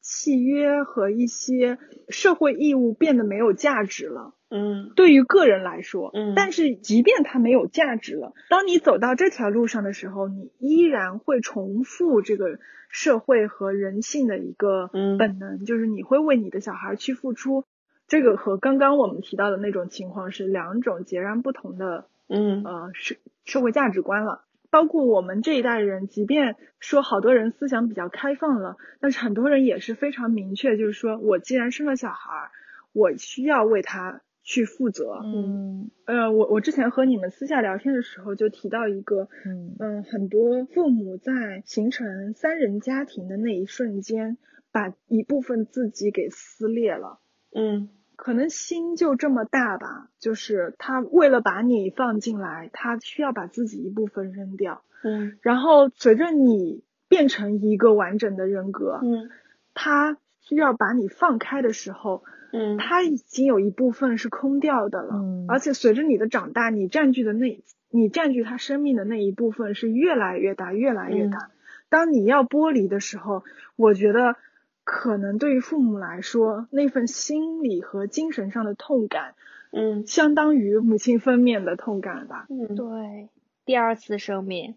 [0.00, 4.35] 契约和一些社会义务变得没有价值了。
[4.50, 17.64] 嗯对于个人来说，嗯但是即便它没有价值了，当你走到这条路上的时候，你依然会重复这个社会和人性的一个嗯本能，就是你会为你的小孩去付出。
[18.08, 24.44] 这个和刚刚我们提到的那种情况是两种截然不同的嗯呃社社会价值观了。
[24.68, 32.50] 包括我们这一代人，即便说好多人思想比较开放了，但是很多人也是非常明确，就是说我既然生了小孩，
[32.92, 35.20] 我需要为他去负责。
[35.24, 35.90] 嗯。
[36.06, 39.76] 呃，我我之前和你们私下聊天的时候就提到一个，嗯。
[39.78, 44.38] 嗯、很多父母在形成三人家庭的那一瞬间，
[44.72, 47.18] 把一部分自己给撕裂了。
[47.52, 47.90] 嗯。
[48.14, 55.38] 可能心就这么大吧，就是他为了把你放进来，他需要把自己一部分扔掉，嗯。
[55.42, 59.28] 然后随着你变成一个完整的人格，嗯。
[59.74, 60.16] 他
[60.48, 62.78] 需要把你放开的时候，嗯。
[62.78, 65.44] 他已经有一部分是空掉的了，嗯。
[65.48, 71.50] 而且随着你的长大，你占据的那，你占据他生命的那一部分是越来越大，越来越大。
[71.88, 73.42] 当你要剥离的时候，
[73.74, 74.36] 我觉得
[74.84, 79.34] 可能对于父母来说，那份心理和精神上的痛感，
[79.72, 80.06] 嗯。
[80.06, 82.46] 相当于母亲分娩的痛感吧。
[82.48, 82.74] 嗯。
[82.76, 83.28] 对，
[83.64, 84.76] 第二次生命，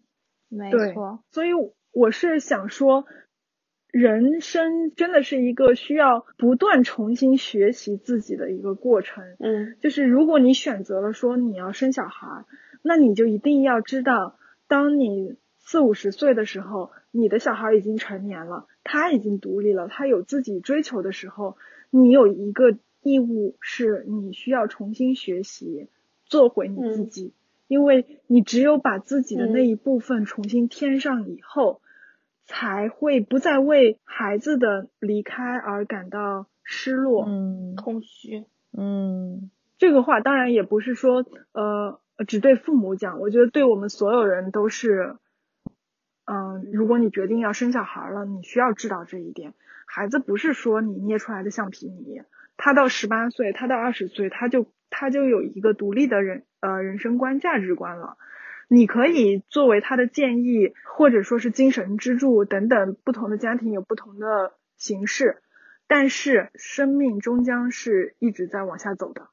[0.49, 1.49] 没错，所以
[1.91, 3.05] 我是想说，
[3.92, 9.24] 人生真的是一个需要不断重新学习自己的一个过程。
[9.40, 9.76] 嗯。
[9.82, 12.46] 就是如果你选择了说你要生小孩，
[12.84, 14.38] 那你就一定要知道，
[14.68, 21.58] 当你四五十岁的时候，你的小孩已经成年了，他已经独立了，他有自己追求的时候，
[21.90, 25.90] 你有一个义务是你需要重新学习，
[26.26, 27.34] 做回你自己，
[27.68, 31.82] 因为你只有把自己的那一部分重新添上以后，
[32.50, 38.43] 才会不再为孩子的离开而感到失落、嗯空虚。
[38.76, 41.24] 嗯这个话当然也不是说
[41.54, 45.16] 呃只对父母讲，我觉得对我们所有人都是，
[46.26, 49.54] 嗯、如果你决定要生小孩了，你需要知道这一点。
[49.86, 52.24] 孩子不是说你捏出来的橡皮泥，
[52.58, 58.18] 他到十八岁，他到二十岁，他就他就有一个独立的人呃人生观、价值观了。
[58.70, 65.41] 你可以作为他的建议，或者说是精神支柱等等，不同的家庭有不同的形式，
[65.88, 69.28] 但是生命终将是一直在往下走的。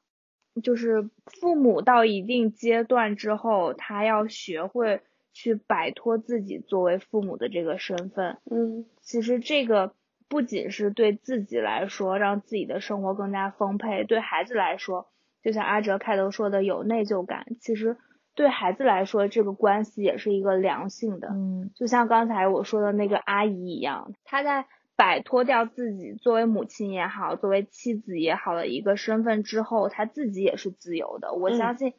[0.63, 5.03] 就是父母到一定阶段之后，他要学会
[5.35, 8.39] 去摆脱自己作为父母的这个身份。
[8.51, 9.93] 嗯其实这个
[10.31, 15.09] 不仅是对自己来说，让自己的生活更加丰沛，对孩子来说，
[15.43, 17.99] 就像阿哲开头说的有内疚感，其实
[18.37, 21.31] 对孩子来说，这个关系也是一个良性的。
[21.33, 31.33] 嗯就像刚才我说的那个阿姨一样，她在摆脱掉自己作为母亲也好，作为妻子也好的一个身份之后，她自己也是自由的。
[31.33, 31.95] 我嗯相信，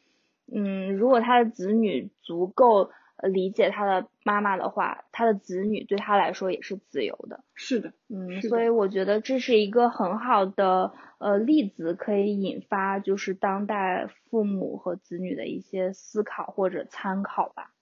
[0.52, 2.90] 嗯，如果她的子女足够呃
[3.22, 7.42] 理解他的妈妈的话，他的子女对他来说也是自由的。
[7.54, 17.72] 是的，嗯，所以我觉得这是一个很好的呃例子，可以引发就是当代父母和子女的一些思考或者参考吧。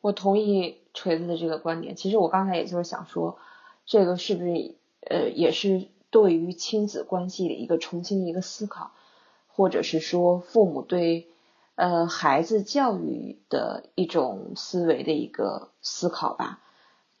[0.00, 1.96] 我同意锤子的这个观点。
[1.96, 3.38] 其实我刚才也就是想说，
[3.86, 8.92] 这个是不是呃也是对于亲子关系的一个重新的一个思考，
[9.46, 11.28] 或者是说父母对
[11.76, 16.60] 呃孩子教育的一种思维的一个思考吧？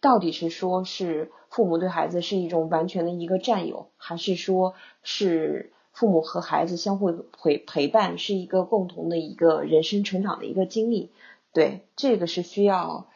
[0.00, 11.10] 到底是说是父母对孩子是一种完全的一个占有，还是说是父母和孩子相互陪陪伴，是一个共同的一个人生成长的一个经历？
[11.52, 13.06] 对，这个是需要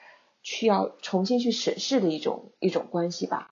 [0.43, 3.51] 需要重新去审视的一种一种关系吧。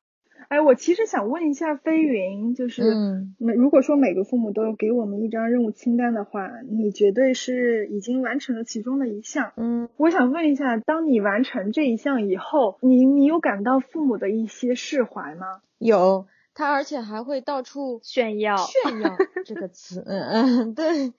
[0.48, 9.52] 哎，我其实想问一下飞云，就是嗯每如果说每个父母都有给我们一张任务清单的话，你绝对是已经完成了其中的一项。
[9.56, 15.46] 嗯我想问一下，当你完成这一项以后，你你有感到父母的一些释怀吗？
[15.78, 21.12] 有他，而且还会到处炫耀，炫耀 这个词，嗯嗯，对，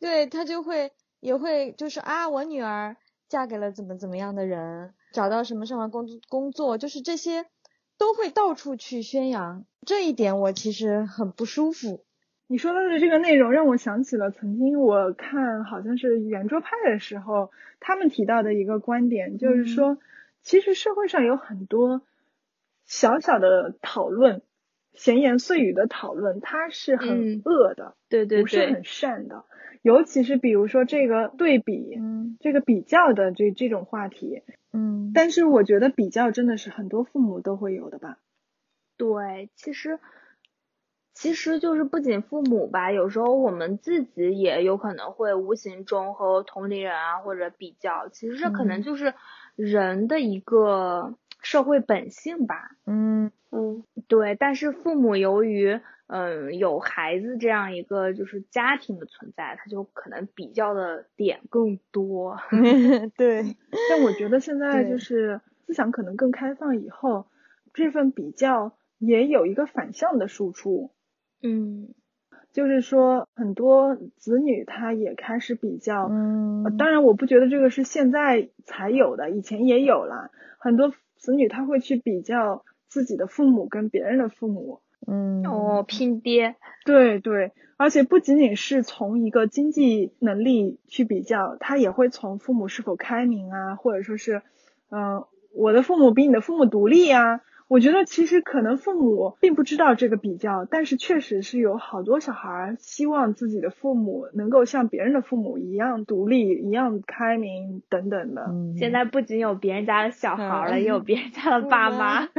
[0.00, 2.96] 对他就会也会就是啊，我女儿
[3.28, 7.46] 嫁给了怎么怎么样的人，找到什么什么工作工作，就是这些
[7.98, 12.04] 都会到处去宣扬，这一点我其实很不舒服。
[12.48, 19.98] 你说的这个内容让我想起了曾经我看好像是圆桌派的时候，他们提到的一个观点，就是说，
[20.42, 22.02] 其实社会上有很多
[22.84, 24.42] 小小的讨论、
[24.96, 27.42] 闲言碎语的讨论，它是很嗯。
[27.44, 28.42] 恶的，对对对。
[28.42, 29.44] 不是很，善的。
[29.82, 32.38] 尤其是比如说这个对比、嗯。
[32.40, 34.42] 这个比较的这这种话题，
[34.72, 35.12] 嗯。
[35.12, 38.18] 但是我觉得比较真的是很多父母都会有的吧。
[38.98, 39.98] 对，其实
[41.14, 48.82] 其实就是不仅父母吧，有时候我们自己也有可能会无形中和同龄人啊或者比较，其实这可能嗯。
[48.82, 49.14] 就是
[49.54, 51.14] 人的一个
[51.46, 52.72] 社会本性吧。
[52.86, 53.30] 嗯。
[53.50, 53.84] 嗯。
[54.08, 62.36] 对，但是父母由于嗯有孩子这样一个就是家庭的存在，他就可能比较的点更多。
[63.16, 63.56] 对，
[63.88, 67.26] 但我觉得现在就是思想可能更开放以后，
[67.72, 70.90] 这份比较也有一个反向的输出，
[71.42, 71.94] 嗯。
[72.52, 76.08] 就是说很多子女他也开始比较，呃
[76.70, 85.44] 嗯当然我不觉得这个是现在才有的，以前也有了，很多子女他会去比较自己的父母跟别人的父母，嗯。
[85.44, 94.42] 哦，拼爹，对对，而且不仅仅是从一个经济能力去比较，他也会从父母是否开明啊，或者说是，
[94.90, 108.46] 嗯、我的父母比你的父母独立呀、我觉得其实可能父母并不知道这个比较，但是确实是有好多小孩儿希望自己的父母能够像别人的父母一样独立、一样开明等等的。
[108.48, 112.28] 嗯现在不仅有别人家的小孩儿了，嗯也有别人家的爸妈。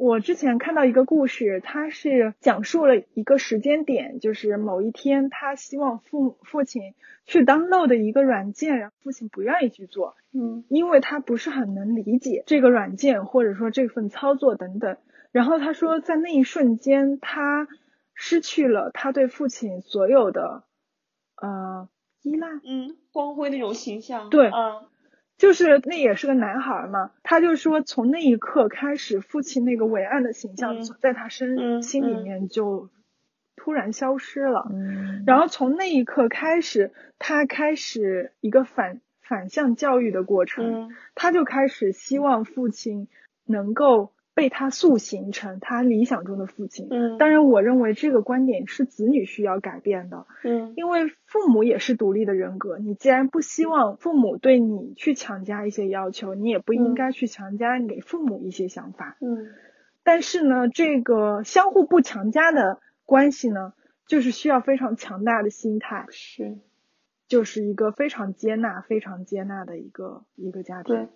[0.00, 6.94] 我之前看到一个故事，它是讲述了一个时间点，就是某一天，他希望父父亲
[7.26, 14.96] 去 download 一个软件，然后父亲不愿意去做，嗯因为他不是很能理解这个软件或者说这份操作等等。
[15.32, 17.68] 然后他说，在那一瞬间，他
[18.14, 20.64] 失去了他对父亲所有的
[21.36, 21.90] 呃
[22.22, 22.48] 依赖。
[22.64, 24.30] 嗯，光辉那种形象。
[24.30, 24.88] 对嗯
[25.40, 32.90] 就是那也是个男孩嘛，他就说从那一刻开始，父亲那个伟岸的形象嗯在他身、嗯心里嗯面就
[33.56, 34.68] 突然消失了。
[34.70, 43.08] 嗯然后从那一刻开始，他开始一个反反向教育的过程，嗯他就开始希望父亲
[43.46, 46.86] 能够被他塑形成他理想中的父亲。
[46.90, 50.26] 嗯，当然，我认为这个观点是子女需要改变的。
[50.44, 59.18] 嗯，因为父母也是独立的人格，你既然不希望父母对你去强加一些要求，你也不应该去强加给父母一些想法。
[59.20, 59.48] 嗯，
[60.02, 63.74] 但是呢，这个相互不强加的关系呢，
[64.06, 66.06] 就是需要非常强大的心态。
[66.08, 66.56] 是。
[67.28, 71.08] 就是一个非常接纳、非常接纳的一个一个家庭。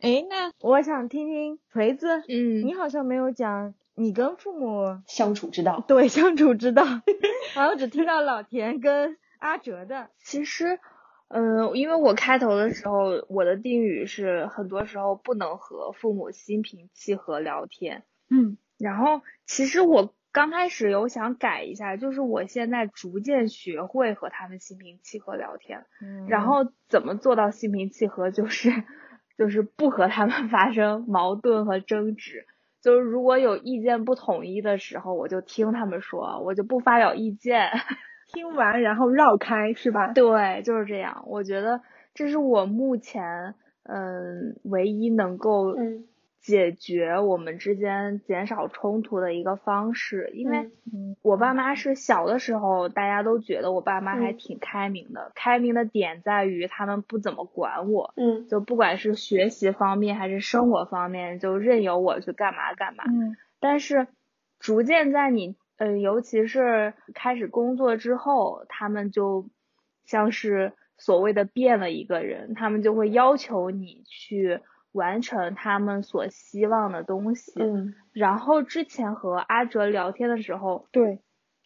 [0.00, 5.84] 对，哎，那我想听听锤子，嗯，你好像没有讲你跟父母相处之道。
[5.86, 6.84] 对，相处之道，
[7.54, 10.10] 好像只听到老田跟阿哲的。
[10.18, 10.78] 其实，
[11.28, 18.04] 嗯，因为我开头的时候，我的定语是很多时候不能和父母心平气和聊天。
[18.30, 20.14] 嗯，然后其实我。
[20.30, 28.70] 刚开始有想改一下，就是我现在逐渐学会和他们心平气和聊天，嗯然后怎么做到心平气和，就是
[29.38, 32.44] 就是不和他们 发生矛盾和争执，
[32.82, 37.70] 就是如果有意见不统一的时候，我就听他们说，我就不发表意见，
[38.26, 40.12] 听完然后绕开是吧？
[40.12, 41.24] 对，就是这样。
[41.26, 41.80] 我觉得
[42.14, 46.04] 这是我目前嗯唯一能够嗯。
[46.48, 50.70] 解决我们之间减少冲突的一个方式，因为
[51.20, 55.30] 我爸妈是小的时候，大家都觉得我爸妈还挺开明的。
[55.34, 63.04] 开明的点在于他们不怎么管我，嗯，就不管是学习方面还是生活方面，就任由我去干嘛干嘛。
[63.06, 64.06] 嗯，但是
[64.58, 69.50] 逐渐在你，呃，尤其是开始工作之后，他们就
[70.06, 74.60] 像是所谓的变了一个人，他们就会要求你去。
[74.92, 77.52] 完成他们所希望的东西。
[77.60, 81.20] 嗯，然后之前和阿哲聊天的时候，对，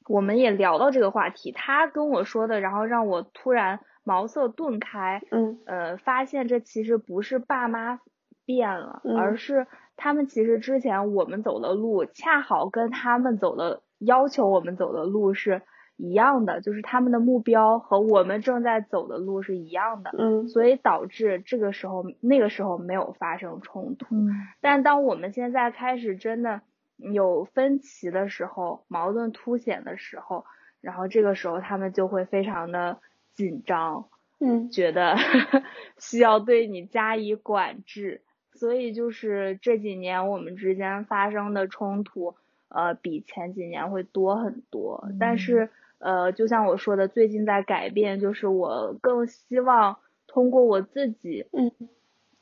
[0.08, 1.52] 我们也聊到这个话题。
[1.52, 5.22] 他跟我说的，然后让我突然茅塞顿开。
[5.30, 8.00] 嗯，呃，发现这其实不是爸妈
[8.44, 9.66] 变了，而是
[9.96, 15.62] 他们其实之前我们走的路，恰好跟他们走的要求我们走的路是。
[16.02, 24.28] 一样的，就是他们的目标和我们正在走的路是一样的，嗯，所以导致这个时候那个时候没有发生冲突，嗯，
[24.60, 26.60] 但当我们现在开始真的
[26.96, 30.44] 有分歧的时候，矛盾凸显的时候，
[30.80, 32.98] 然后这个时候他们就会非常的
[33.36, 34.08] 紧张，
[34.40, 35.14] 嗯，觉得
[36.00, 38.22] 需要对你加以管制，
[38.54, 42.34] 所以就是这几年我们之间发生的冲突，
[42.66, 45.70] 呃，比前几年会多很多，但是。
[46.02, 49.96] 呃，就像我说的，最近在改变，就是我更希望
[50.26, 51.70] 通过我自己，嗯，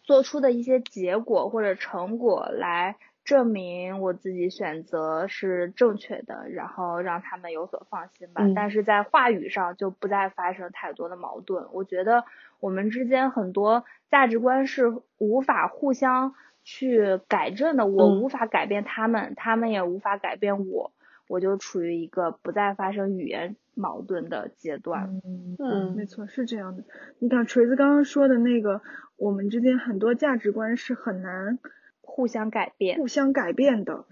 [0.02, 8.42] 做出的一些结果或者成果来证明我自己选择是正确的，然后让他们有所放心吧。
[8.54, 11.66] 但是在话语上就不再发生太多的矛盾。
[11.72, 12.24] 我觉得
[12.61, 16.34] 我们之间很多价值观是无法互相
[16.64, 20.92] 去改正的，我无法改变他们，他们也无法改变我。
[21.31, 25.20] 我就处于一个不再发生语言矛盾的阶段。
[25.24, 26.83] 嗯嗯，没错，是这样的。
[27.20, 28.81] 你看锤子刚刚说的那个，
[29.16, 31.61] 我们之间很多价值观是很难
[32.01, 34.07] 互相改变、互相改变的。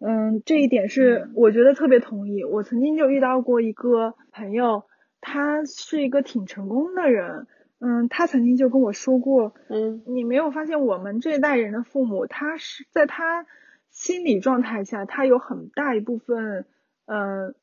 [0.00, 2.42] 嗯，这一点是我觉得特别同意。
[2.42, 4.82] 我曾经就遇到过一个朋友，
[5.20, 7.46] 他是一个挺成功的人。
[7.78, 13.46] 嗯，他曾经就跟我说过，嗯，你没有发现我们这一代人的父母，他是在他。
[13.94, 16.66] 心理状态下，他有很大一部分，
[17.06, 17.54] 呃，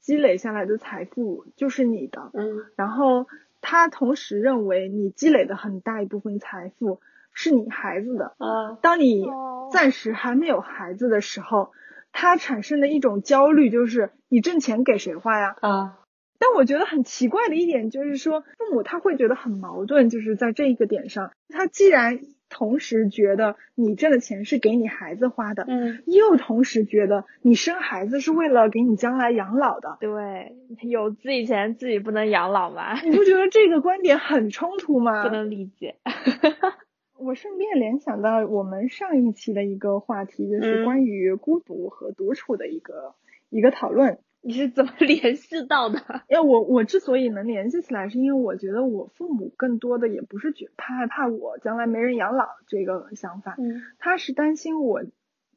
[0.00, 3.26] 积累下来的财富就是你的，嗯，然后
[3.60, 7.00] 他同时认为你积累的很大一部分财富
[7.32, 9.24] 是你孩子的，啊，当你
[9.70, 11.70] 暂时还没有孩子的时候，
[12.10, 15.56] 他产生的一种焦虑就是你挣钱给谁花呀？
[15.60, 16.00] 啊，
[16.40, 22.18] 但我觉得很奇怪的一点就是说，父母他会觉得很矛盾，就是在这一个点上，他既然。
[22.50, 30.56] 同时觉得你挣的钱是给你孩子花的，嗯，又同时觉得你生孩子是为了给你将来养老的，对，
[30.88, 33.00] 有自己钱自己不能养老吗？
[33.02, 35.22] 你不觉得这个观点很冲突吗？
[35.26, 35.96] 不能理解。
[37.18, 43.14] 我顺便联想到我们上一期的一个话题，就是关于孤独和独处的一个
[43.50, 44.20] 一个讨论。
[44.48, 45.98] 你是怎么 联系到的？
[46.26, 55.02] 因为我我之所以能联系起来，是因为我觉得我父母更多的也不是觉他害怕我将来没人养老这个想法，嗯，他是担心我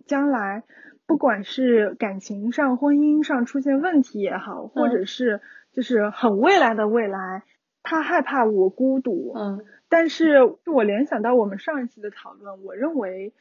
[0.06, 0.64] 将来
[1.06, 5.39] 不管是感情上、婚姻上出现问题也好，或者是
[5.72, 7.44] 就是很未来的未来，
[7.84, 13.32] 他害怕我孤独，嗯，但是我联想到我们上一期的讨论，我认为，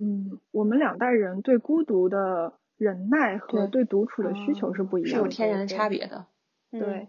[0.00, 2.52] 嗯，我们两代人对孤独的。
[2.82, 6.26] 忍耐和对独处的需求是不一样，是有天然的差别的。
[6.70, 7.08] 对。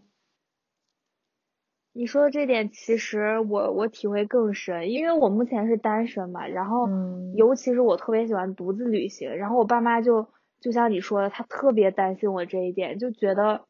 [1.95, 6.87] 你说的这点，其实我我体会更深，因为我目前是单身嘛，然后
[7.35, 10.27] 尤其是我特别喜欢独自旅行，然后我爸妈就
[10.59, 13.65] 就像你说的，他特别担心我这一点，就觉得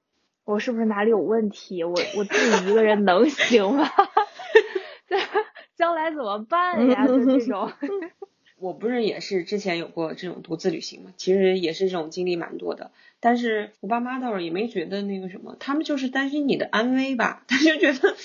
[0.45, 3.85] 我是不是哪里有问题，我我自己一个人能行吗？
[5.75, 7.05] 将来怎么办呀？
[7.07, 7.69] 就这种。
[8.63, 12.91] 我不是也是之前有过这种独自旅行嘛，其实也是这种经历蛮多的。
[13.19, 18.15] 但是我爸妈倒是也没觉得那个什么，他们就是担心你的安危吧，他就觉得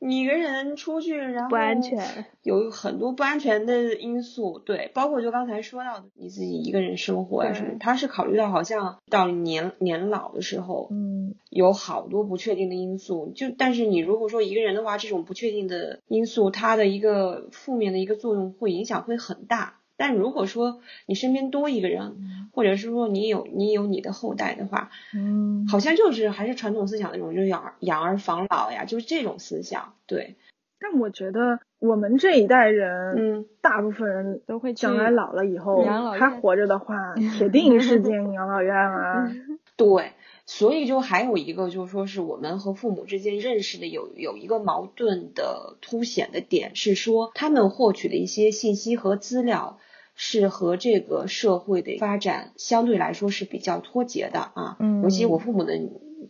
[0.00, 4.58] 你一个人出去，然后不安全，有很多不安全的因素。
[4.58, 13.32] 对，包括就刚才说到的，你自己一个人生活啊什么，他是考虑到好像到年年老的时候，嗯，有好多不确定的因素。
[13.34, 19.80] 就但是你如果说一个人的话，这种不确定的因素，它的一个负面的一个作用会影响会很大。
[19.96, 29.94] 但如果说你身边多一个人，或者是说你有你有你的后代的话，嗯，好像就是还是传统思想那种，就是养养儿防老呀，就是这种思想。
[30.06, 30.36] 对。
[30.80, 39.32] 但我觉得我们这一代人，嗯，大部分人都会将来老了以后还活着的话，铁定是进养老院啊。
[39.76, 40.12] 对。
[40.46, 49.78] 所以就还有一个就是说是我们和父母之间认识的有有一个矛盾的凸显的点是说他们获取的一些信息和资料
[50.14, 55.80] 是和这个社会的发展相对来说是比较脱节的啊，嗯，尤其我父母的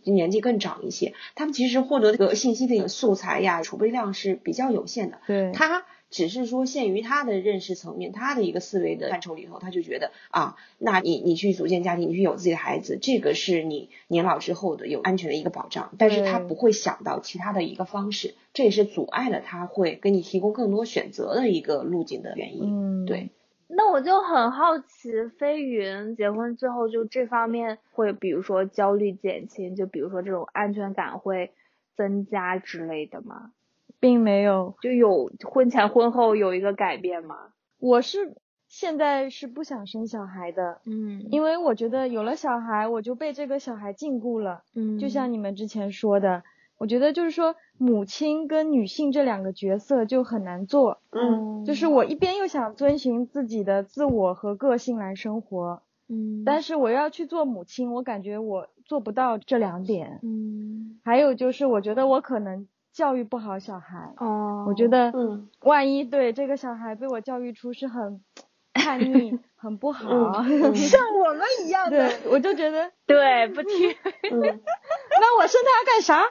[0.03, 5.85] 年纪更长一些，他们其实获得这个信息的素材呀储备量是比较有限的，对，他。
[6.15, 15.91] 只是说限于他的认识层面，他的一个思维的范畴里头，他就觉得啊，那你你去组建家庭，你去有自己的孩子，这个是你年老之后的有安全的一个保障。
[15.97, 23.03] 但是他不会想到其他的一个方式，这也是阻碍了他会给你提供更多选择的一个路径的原因。
[23.03, 23.31] 嗯，对。
[23.67, 31.51] 那我就很好奇，飞云结婚之后就这方面会，比如说焦虑减轻，就比如说这种安全感会
[31.97, 33.51] 增加之类的吗？
[33.99, 37.35] 并没有，就有婚前婚后有一个改变吗？
[37.79, 38.35] 我是
[38.67, 46.43] 现在是不想生小孩的，嗯，因为我觉得有了小孩，我就被这个小孩禁锢了，嗯，就像你们之前说的，
[46.77, 62.67] 我觉得就是说母亲跟女性这两个角色就很难做，嗯，就是我一边又想遵循自己的自我和个性来生活，嗯，但是我要去做母亲，我感觉我做不到这两点，嗯，还有就是我觉得我可能。
[62.95, 68.21] 教育不好小孩，哦，我觉得，嗯，万一对这个小孩被我教育出是很
[68.73, 70.07] 叛逆、 很不好，
[70.73, 73.93] 像我们一样的，我就觉得， 对，不听，
[74.31, 76.23] 那我生他干啥？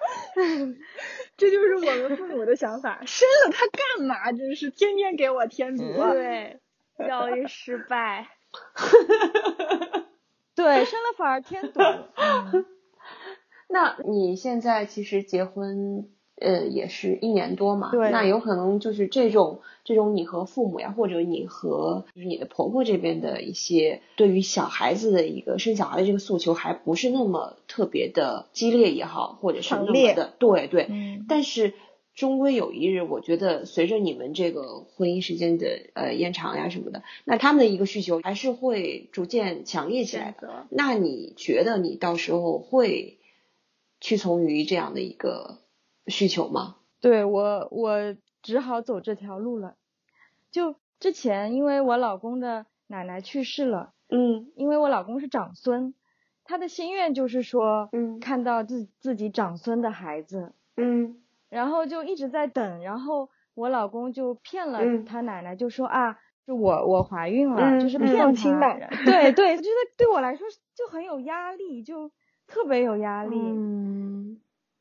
[1.36, 4.32] 这就是我们父母的想法，生了他干嘛？
[4.32, 6.60] 真是天天给我添堵，对，
[7.06, 8.26] 教育失败，
[10.56, 11.80] 对，生了反而添堵。
[13.68, 16.08] 那你现在其实结婚？
[16.36, 30.88] 呃，也是一年多嘛，那有可能就是这种这种你和父母呀，或者你和就是你的婆婆这边的一些对于小孩子的一个生小孩的这个诉求，还不是那么特别的激烈也好，或者是那么的对对，
[31.28, 31.72] 但是
[32.16, 40.66] 终归有一日，我觉得随着你们这个婚姻时间的呃延长呀什么的，那他们的一个需求还是会逐渐强烈起来的。
[40.70, 43.18] 那你觉得你到时候会
[44.00, 45.58] 屈从于这样的一个？
[46.06, 46.76] 需求吗？
[47.00, 49.76] 对我，我只好走这条路了。
[50.50, 55.94] 就之前，因为我老公的奶奶去世了，嗯，因为我老公是长孙，
[56.44, 72.10] 他的心愿就是说，嗯，看到自自己长孙的孩子，嗯，然后就一直在等，然后我老公就骗了他奶奶，就说啊，就我我怀孕了，就是骗他，对对，我觉得对我来说就很有压力，就
[72.46, 74.13] 特别有压力，嗯。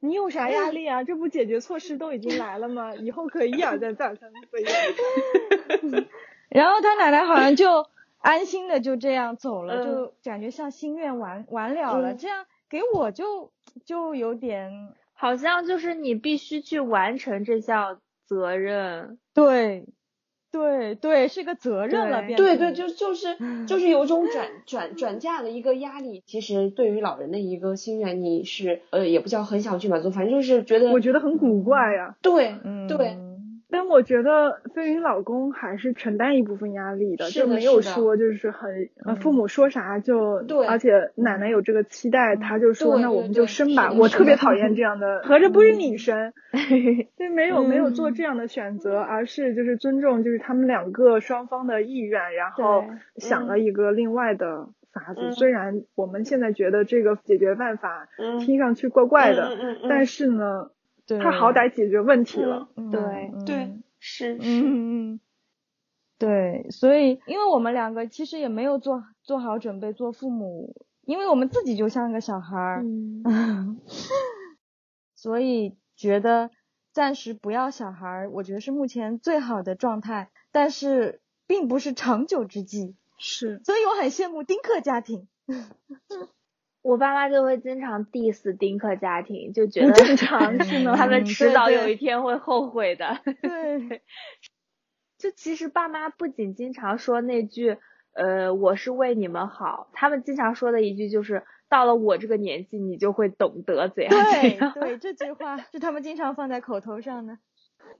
[0.03, 1.01] 你有啥压力啊？
[1.05, 2.93] 这不解决措施都已经来了吗？
[2.95, 4.29] 以后可以一而再再而三。
[6.49, 7.85] 然后他奶奶好像就
[8.17, 12.13] 安心的就这样走了，就感觉像心愿完完了了。
[12.15, 13.53] 这样给我就
[13.85, 19.19] 就有点，好像就是你必须去完成这项责任。
[19.33, 19.85] 对。
[20.53, 23.35] 对对，是个责任了，对对，就就是
[23.67, 26.21] 就是有种转转转嫁的一个压力。
[26.27, 32.15] 其实对于老人的一个心愿，你是呃也不叫很想去满足，反正就是觉得我觉得很古怪呀。
[32.21, 32.53] 对
[32.87, 33.17] 对。
[33.83, 43.91] 但我觉得飞云老公还是承担一部分压力的，就没有说就是很父母说啥就，对，而且奶奶有这个期待，他就说那我们就生吧。
[43.91, 46.31] 我特别讨厌这样的， 合着不是你生，
[47.17, 52.85] 对，没有没有做这样的选择，而是就是尊重就是他们两个双方的意愿，然后
[53.17, 55.33] 想了一个另外的法子。
[55.33, 58.07] 虽然我们现在觉得这个解决办法
[58.39, 59.49] 听上去怪怪的，
[59.89, 60.69] 但是呢。
[61.07, 62.69] 他好歹解决问题了。
[62.91, 65.19] 对对是是，
[66.17, 72.83] 对，所以因为我们两个其实也没有做做好准备做父母，因为我们自己就像个小孩儿，
[75.15, 76.51] 所以觉得
[76.91, 82.95] 暂时不要小孩儿，我觉得是目前最好的状态，但是并不是长久之计。
[83.17, 85.27] 是，所以我很羡慕丁克家庭。
[86.83, 90.57] 我爸妈就会经常 diss 丁克家庭，就觉 得正常？
[90.95, 93.19] 他们迟早有一天会后悔的。
[93.41, 94.01] 对，
[95.17, 97.77] 就其实爸妈不仅经常说那句
[98.13, 104.73] “呃，我是为你们好”，他们经常说的一句就是“到了我这个年纪，你就会懂得怎样怎样”。
[104.75, 107.37] 对，这句话是他们经常放在口头上的。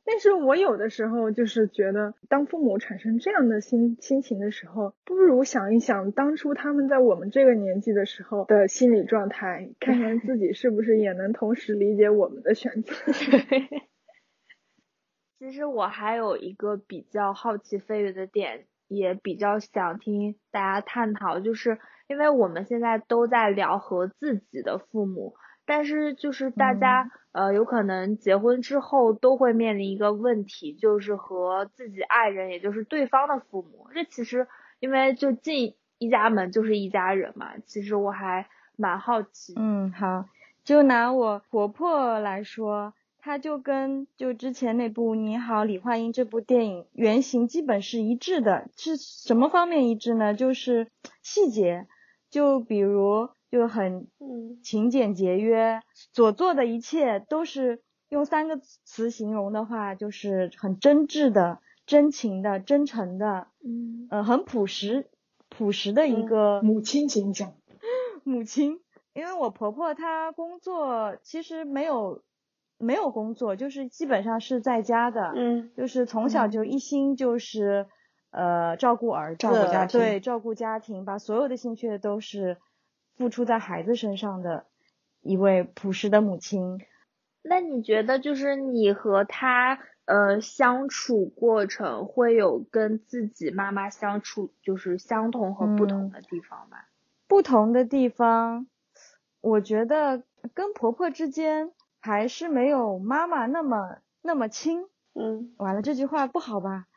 [0.06, 12.94] 但是我有的时候就是觉得，当父母产生这样的心心情的时候，不如想一想当初他们在我们这个年纪的时候的心理状态，看看自己是不是也能同时理解我们的选择。
[15.40, 25.36] 其实我还有一个比较好奇飞鱼的点，也比较想听大家探讨，就是因为我们现在都在聊和自己的父母。
[25.66, 33.88] 但是就是大家呃有可能结婚之后都会面临一个问题，就是和自己爱人，也就是对方的父母。
[33.94, 34.48] 这其实
[34.80, 39.54] 因为就进一家门就是一家人嘛，其实我还蛮好奇。
[39.56, 40.26] 嗯，好，
[40.66, 48.70] 就拿我婆婆来说，她就跟就之前那部《你好，李焕英》这部电影原型基本是一致的。
[48.76, 50.34] 是什么方面一致呢？
[50.34, 50.90] 就是
[51.22, 51.88] 细节，
[52.30, 53.30] 就比如。
[53.54, 54.08] 就很
[54.64, 55.80] 勤俭节约，
[56.12, 65.08] 所做的一切都是用三个词形容的话，就是很真挚的、真情的、真诚的，嗯，呃，很朴实、
[65.50, 67.54] 朴实的一个母亲形象。
[68.26, 68.80] 母亲，
[69.14, 72.24] 因为我婆婆她工作其实没有
[72.80, 77.86] 没有工作，就是基本上是在家的，嗯，就是从小就一心就是
[78.32, 82.58] 呃照顾儿子，照顾家庭，对，照顾家庭，把所有的心血都是。
[83.18, 84.66] 付出在孩子身上的
[85.22, 86.80] 一位朴实的母亲。
[87.42, 96.78] 那你觉得，就是你和他呃相处过程会有跟自己妈妈相处就是相同和不同的地方吗？
[97.28, 98.68] 不同的地方，
[99.42, 104.86] 我觉得跟婆婆之间还是没有妈妈那么那么亲。
[105.16, 106.88] 嗯，完了，这句话不好吧？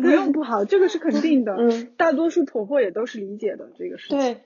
[0.00, 1.54] 不用不好，这个是肯定的。
[1.56, 4.18] 嗯，大多数婆婆也都是理解的这个事情。
[4.18, 4.42] 对。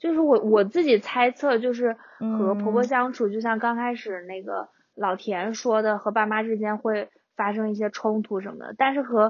[0.00, 8.74] 就是我我自己猜测，就是和婆婆相处，就像刚开始那个老田说的，和爸妈之间会发生一些冲突什么的。
[8.78, 9.28] 但是和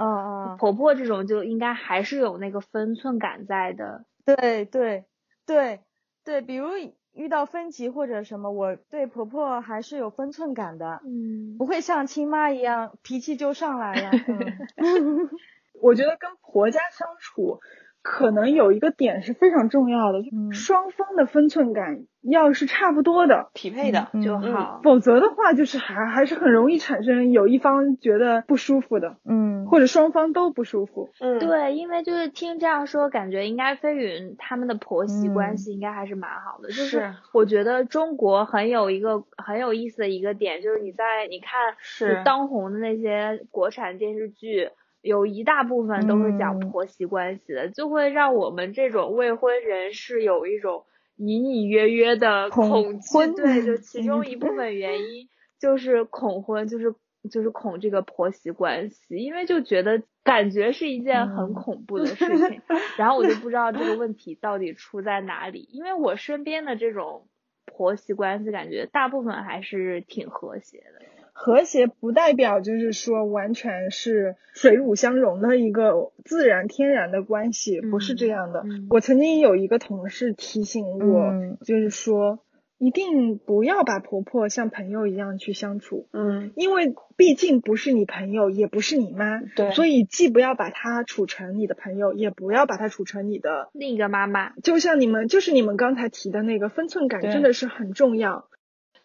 [0.59, 4.05] 婆婆这种，就应该还是有那个分寸感在的。
[4.25, 5.07] 对对
[5.45, 5.81] 对
[6.25, 6.69] 对，比如
[7.13, 14.11] 遇到分歧或者什么，我对婆婆还是有分寸感的，嗯，不会像亲妈一样脾气就上来了。
[15.83, 17.59] 我觉得跟婆家相处。
[18.03, 20.19] 可能有一个点是非常重要的，
[20.53, 31.11] 双方的分寸感要是差不多的、匹配的就好，否则的话就是还还是很容易产生有一方觉得不舒服的，嗯，或者双方都不舒服。
[31.21, 36.69] 嗯，对，因为就是听这样说，感觉应该飞云他们的婆媳关系应该还是蛮好的。
[36.69, 44.71] 就是我觉得中国很有一个很有意思的一个点，就是你在你看是当红的那些国产电视剧。
[45.03, 50.85] 有一大部分都是讲婆媳关系的，就会让我们这种未婚人士有一种
[51.17, 53.09] 隐隐约约的恐惧。
[53.37, 55.29] 对，就其中一部 分原因
[55.59, 56.95] 就是恐婚，就是
[57.31, 62.63] 就是恐这个婆媳关系，因为就觉得感觉是一件很恐怖的事情。
[62.97, 67.27] 然后我就不知道这个问题到底出在哪里，因为我身边的这种
[67.65, 71.07] 婆媳关系，感觉大部分还是挺和谐的。
[71.43, 78.63] 和谐不代表就是说完全是水乳相融的一个自然天然的关系，不是这样的。
[78.91, 81.33] 我曾经有一个同事提醒我，
[81.65, 82.41] 就是说
[82.77, 86.09] 一定不要把婆婆像朋友一样去相处。
[86.13, 94.51] 嗯，因为毕竟不是你朋友，也不是你妈，对，所以既不要把她处成你的朋友，也不要把她处成你的另一个妈妈。
[94.63, 98.45] 就像你们，就是你们刚才提的那个分寸感，真的是很重要。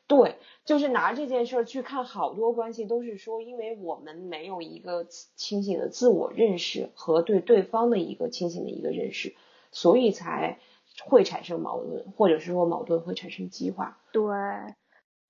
[0.08, 0.36] 对。
[0.66, 9.36] 就是拿这件事儿去看好多关系，都是说，因为我们没有一个清醒的自我认识和对对方的一个清醒的一个认识，
[9.72, 10.58] 所以才
[11.06, 14.00] 会产生矛盾，或者是说矛盾会产生激化。
[14.12, 14.24] 对，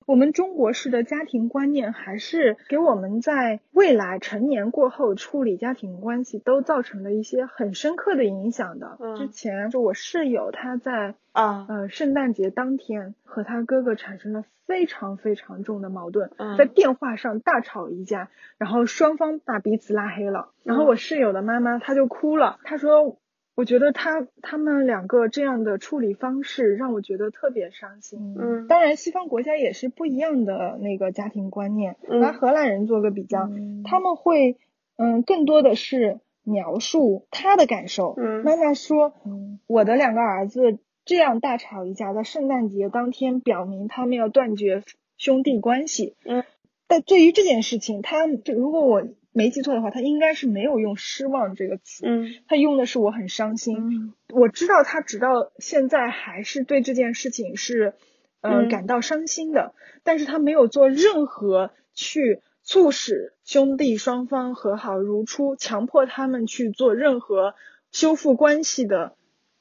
[0.05, 8.97] 我们中国式的家庭观念还是给我们在未来成年过后处理家庭关系都造成了一些很深刻的影响的。
[8.99, 20.49] 嗯之前就我室友他在啊，呃圣诞节当天和他哥哥产生了非常非常重的矛盾，嗯在电话上大吵一架，然后双方把彼此拉黑了。
[20.63, 23.17] 然后嗯我室友的妈妈她就哭了，她说。
[23.55, 28.35] 我觉得他他们两个这样的处理方式让我觉得特别伤心。
[28.37, 31.95] 嗯当然，西方国家也是不一样的那个家庭观念。
[32.09, 34.57] 嗯拿荷兰人做个比较，嗯他们会
[34.97, 38.15] 嗯更多的是描述他的感受。
[38.17, 44.83] 嗯妈妈说，嗯我的两个儿子这样大吵一架，在圣诞节当天表明他们要断绝
[45.17, 46.15] 兄弟关系。
[46.25, 46.43] 嗯，
[46.87, 53.77] 但对于这件事情，他就如果我没记错的话，他应该是没有用失望这个词，嗯他用的是我很伤心。
[53.77, 57.93] 嗯我知道他直到现在还是对这件事情是，
[58.39, 59.73] 呃，嗯感到伤心的，
[60.03, 67.55] 但是他没有做任何去促使兄弟双方和好如初，强迫他们去做任何
[67.91, 69.15] 修复关系的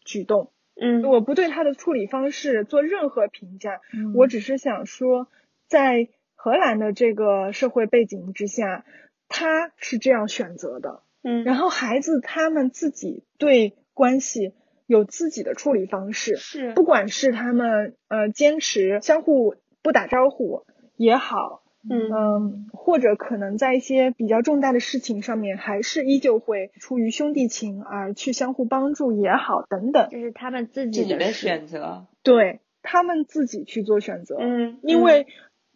[0.05, 0.53] 举动。
[0.81, 5.27] 嗯我不对他的处理方式做任何评价，嗯我只是想说，
[5.67, 8.85] 在荷兰的这个社会背景之下，
[9.35, 11.03] 他是这样选择的。
[11.25, 14.53] 嗯，然后孩子他们自己对关系
[14.87, 16.73] 有自己的处理方式，是。
[16.75, 20.65] 不管是他们呃坚持相互不打招呼
[20.97, 22.11] 也好，嗯。
[22.13, 35.27] 嗯，或者可能在一些比较重大的事情上面，还是依旧会出于兄弟情而去相互帮助也好，等等，这是他们自自己的己的选择，对他们自己去做选择，嗯，因为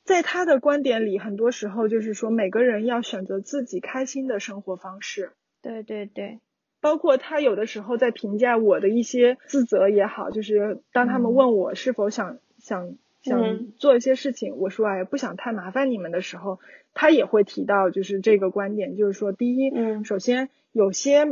[0.08, 5.32] 在他的观点里，很多时候就是说每个人要选择自己开心的生活方式。
[5.60, 6.40] 对对对，
[6.80, 13.72] 包括他有的时候在评价我的一些自责也好，就是当他们问我是否想、想想嗯。
[13.76, 16.58] 做一些事情，我说哎不想太麻烦你们的时候，
[16.94, 20.04] 他也会提到就是这个观点，就是说第一，嗯。
[20.06, 21.26] 首先有些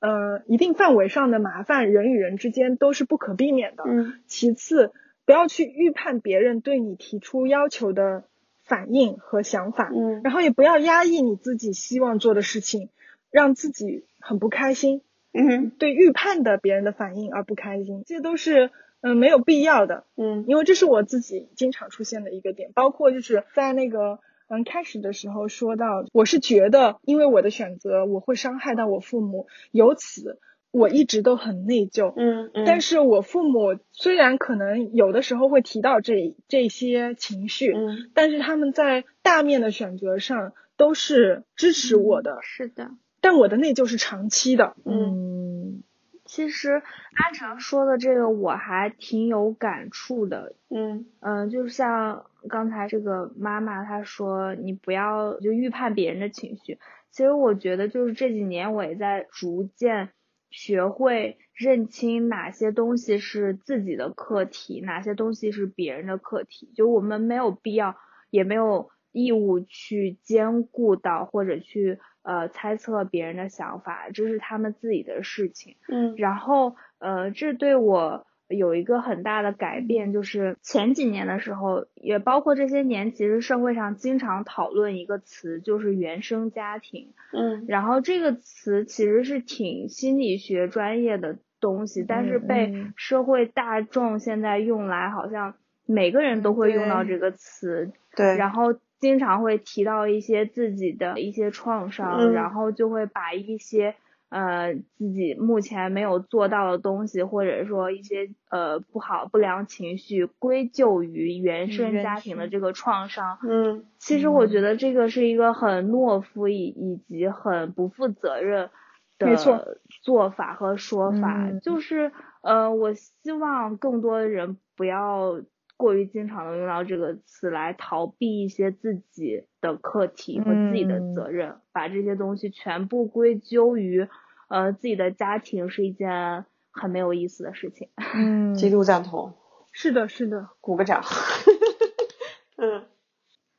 [0.00, 3.84] 呃一定范围上的麻烦，人与人之间都是不可避免的。
[3.86, 4.14] 嗯。
[4.26, 4.90] 其次，
[5.26, 8.24] 不要去预判别人对你提出要求的
[8.64, 12.88] 反应和想法，嗯然后也不要压抑你自己希望做的事情，
[13.30, 15.02] 让自己很不开心，
[15.34, 18.70] 嗯对预判的别人的反应而不开心，这些都是
[19.02, 24.20] 嗯、呃没有必要的，嗯因为这是我自己经常出现的一个点，包括就是在那个。
[24.48, 30.38] 嗯，开始的时候说到，我是觉得，因为我的选择，我会伤害到我父母，由此
[30.76, 32.12] 我一直都很内疚。
[32.16, 42.90] 嗯嗯，但是我父母虽然可能有的时候会提到这这些情绪，嗯但是他们在大面的选择上都是支持我的，是的。
[43.20, 44.76] 但我的内疚是长期的。
[44.84, 45.82] 嗯
[46.24, 46.82] 其实
[47.14, 56.78] 阿成说的这个我还挺有感触的，嗯嗯，就是像刚才这个妈妈她说，你不要就预判别人的情绪。
[57.12, 60.10] 其实我觉得就是这几年我也在逐渐
[60.50, 66.72] 学会认清哪些东西是自己的课题，哪些东西是别人的课题。
[66.74, 67.96] 就我们没有必要，
[68.30, 75.76] 也没有义务去兼顾到或者去呃猜测别人的想法，这是他们自己的事情。
[75.88, 87.12] 嗯然后呃，这对我有一个很大的改变，就是前几年的时候，也包括这些年，其实社会上经常讨论一个词，就是原生家庭。
[87.32, 87.64] 嗯。
[87.66, 92.92] 然后这个词其实是挺心理学专业的东西，但是被嗯。
[92.96, 102.32] 社会大众现在用来，好像每个人都会用到这个词，对，然后经常会提到一些自己的一些创伤，嗯。
[102.32, 103.96] 然后就会把一些
[104.28, 113.38] 呃自己目前没有做到的东西，或者说一些呃不好不良情绪归咎于原生家庭的这个创伤。
[113.46, 113.84] 嗯。
[113.98, 118.70] 其实我觉得这个是一个很懦夫以以及很不负责任
[119.18, 121.60] 的做法和说法，嗯。
[121.60, 122.12] 就是
[122.42, 125.40] 呃，我希望更多的人不要
[125.76, 131.14] 过于经常的用到这个词来逃避一些自己的课题和自己的嗯。
[131.14, 134.08] 责任，把这些东西全部归咎于
[134.48, 137.90] 呃自己的家庭是一件很没有意思的事情。
[138.14, 138.54] 嗯。
[138.54, 139.34] 极度赞同，
[139.72, 141.02] 是的，是的，鼓个掌。
[142.56, 142.86] 嗯。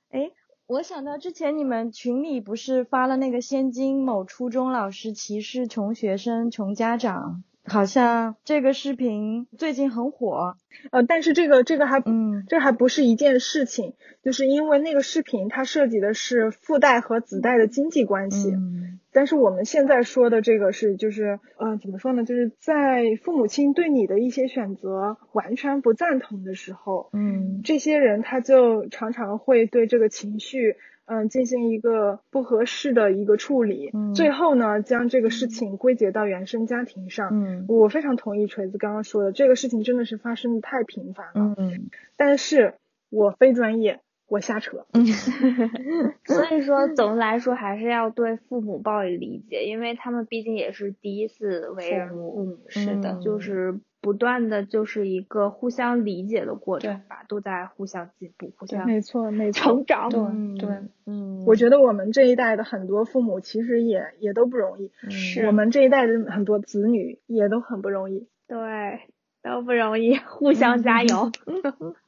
[0.10, 0.32] 哎，
[0.66, 10.56] 我想到之前你们群里不是发了那个天津某初中老师歧视穷学生、穷家长好像这个视频最近很火。
[10.92, 13.94] 呃，但是这个这个还嗯，这还不是一件事情，
[14.24, 18.52] 就是因为那个视频它涉及的是父代和子代的经济关系。
[18.52, 22.24] 嗯但是我们现在说的这个是，就是，呃，怎么说呢？
[22.24, 30.76] 就是在父母亲对你的一些选择完全不赞同的时候，嗯这些人他就常常会对这个情绪，
[31.08, 37.30] 嗯、进行一个不合适的一个处理，嗯最后呢，将这个事情归结到原生家庭上。
[37.32, 41.56] 嗯我非常同意锤子刚刚说的，这个事情真的是发生的太频繁了。
[41.58, 42.76] 嗯但是
[43.10, 44.86] 我非专业，我瞎扯。
[46.26, 59.86] 所以说， 总的来说还是要对父母抱以理解，因为他们毕竟也是第一次为人父母，是的嗯就是不断的就是一个互相理解的过程吧，都在互相进步，互相没错，没错成。
[59.86, 60.10] 长。
[60.10, 60.70] 对嗯对，
[61.06, 68.30] 嗯，我觉得我们这一代的很多父母其实也也都不容易，是我们这一代的很多子女也都很不容易。
[68.48, 69.02] 对，
[69.44, 71.32] 都不容易，互相加油。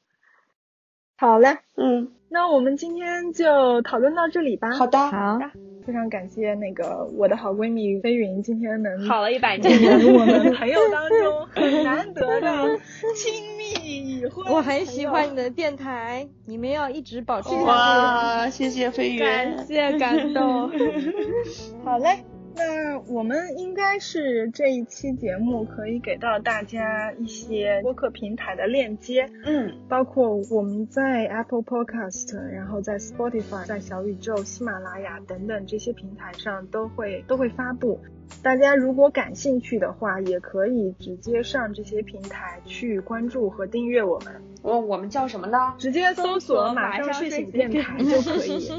[1.19, 4.71] 好嘞，嗯，那我们今天就讨论到这里吧。
[4.71, 5.37] 好，的，好，
[5.85, 12.79] 非常感谢那个我的好闺蜜飞云今天能好了一百变年，成我们朋友当中很难得的
[13.17, 14.45] 亲密已婚。
[14.49, 17.63] 我很喜欢你的电台，你们要一直保持下去。
[17.65, 20.71] 哇，谢谢飞云，感谢感动。
[21.83, 22.23] 好嘞，
[22.55, 37.99] 那我们应该是这一期节目可以给到大家一些播客平台的链接，嗯，包括我们在 Apple Podcast，然后在 Spotify、在小宇宙、喜马拉雅等等这些平台上都会都会发布。
[38.43, 45.73] 大家如果感兴趣的话，也可以直接上这些平台去关注和订阅我们，我我们叫什么呢？
[45.77, 48.69] 直接搜索“马上睡醒电台”就可以。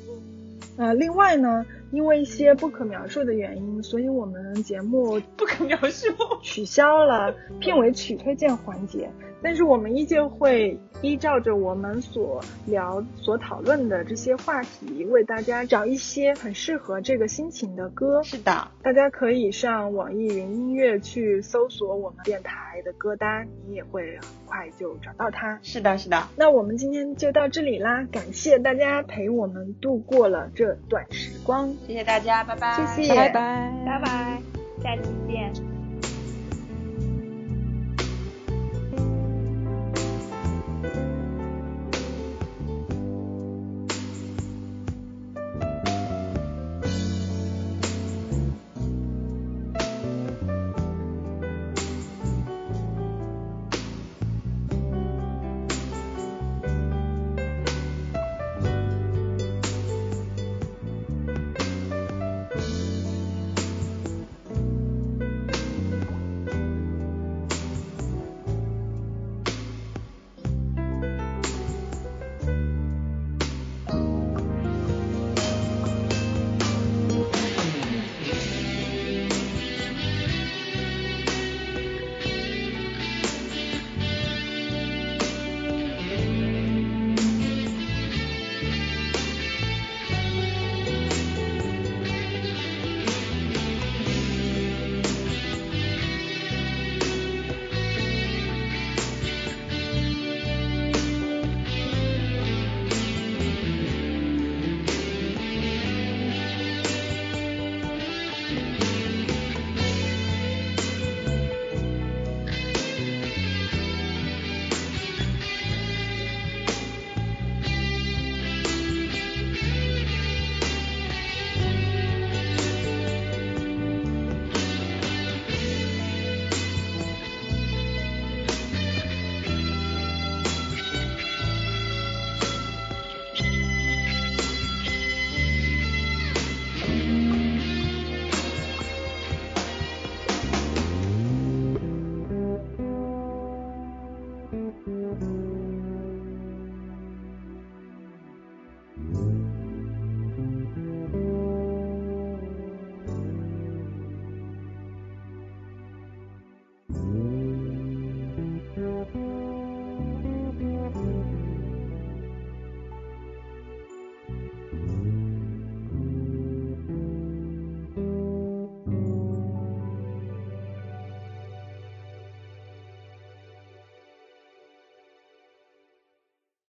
[0.78, 6.06] 呃，另外呢，因为一些不可描述的原因，所以我们节目不可描述。
[6.42, 9.10] 取消了片尾曲推荐环节，
[9.42, 18.22] 但是我们依旧会依照着我们所聊、所讨论的这些话题，为大家找一些很适合这个心情的歌。
[18.22, 25.58] 是的，大家可以上网易云音乐去搜索我们电台的歌单，你也会很快就找到它。
[25.62, 34.42] 是的，是的，那我们今天就到这里啦，感谢大家陪我们度过了这段时光，谢谢大家，拜拜，谢谢，拜拜，拜拜，
[34.82, 35.79] 下期见。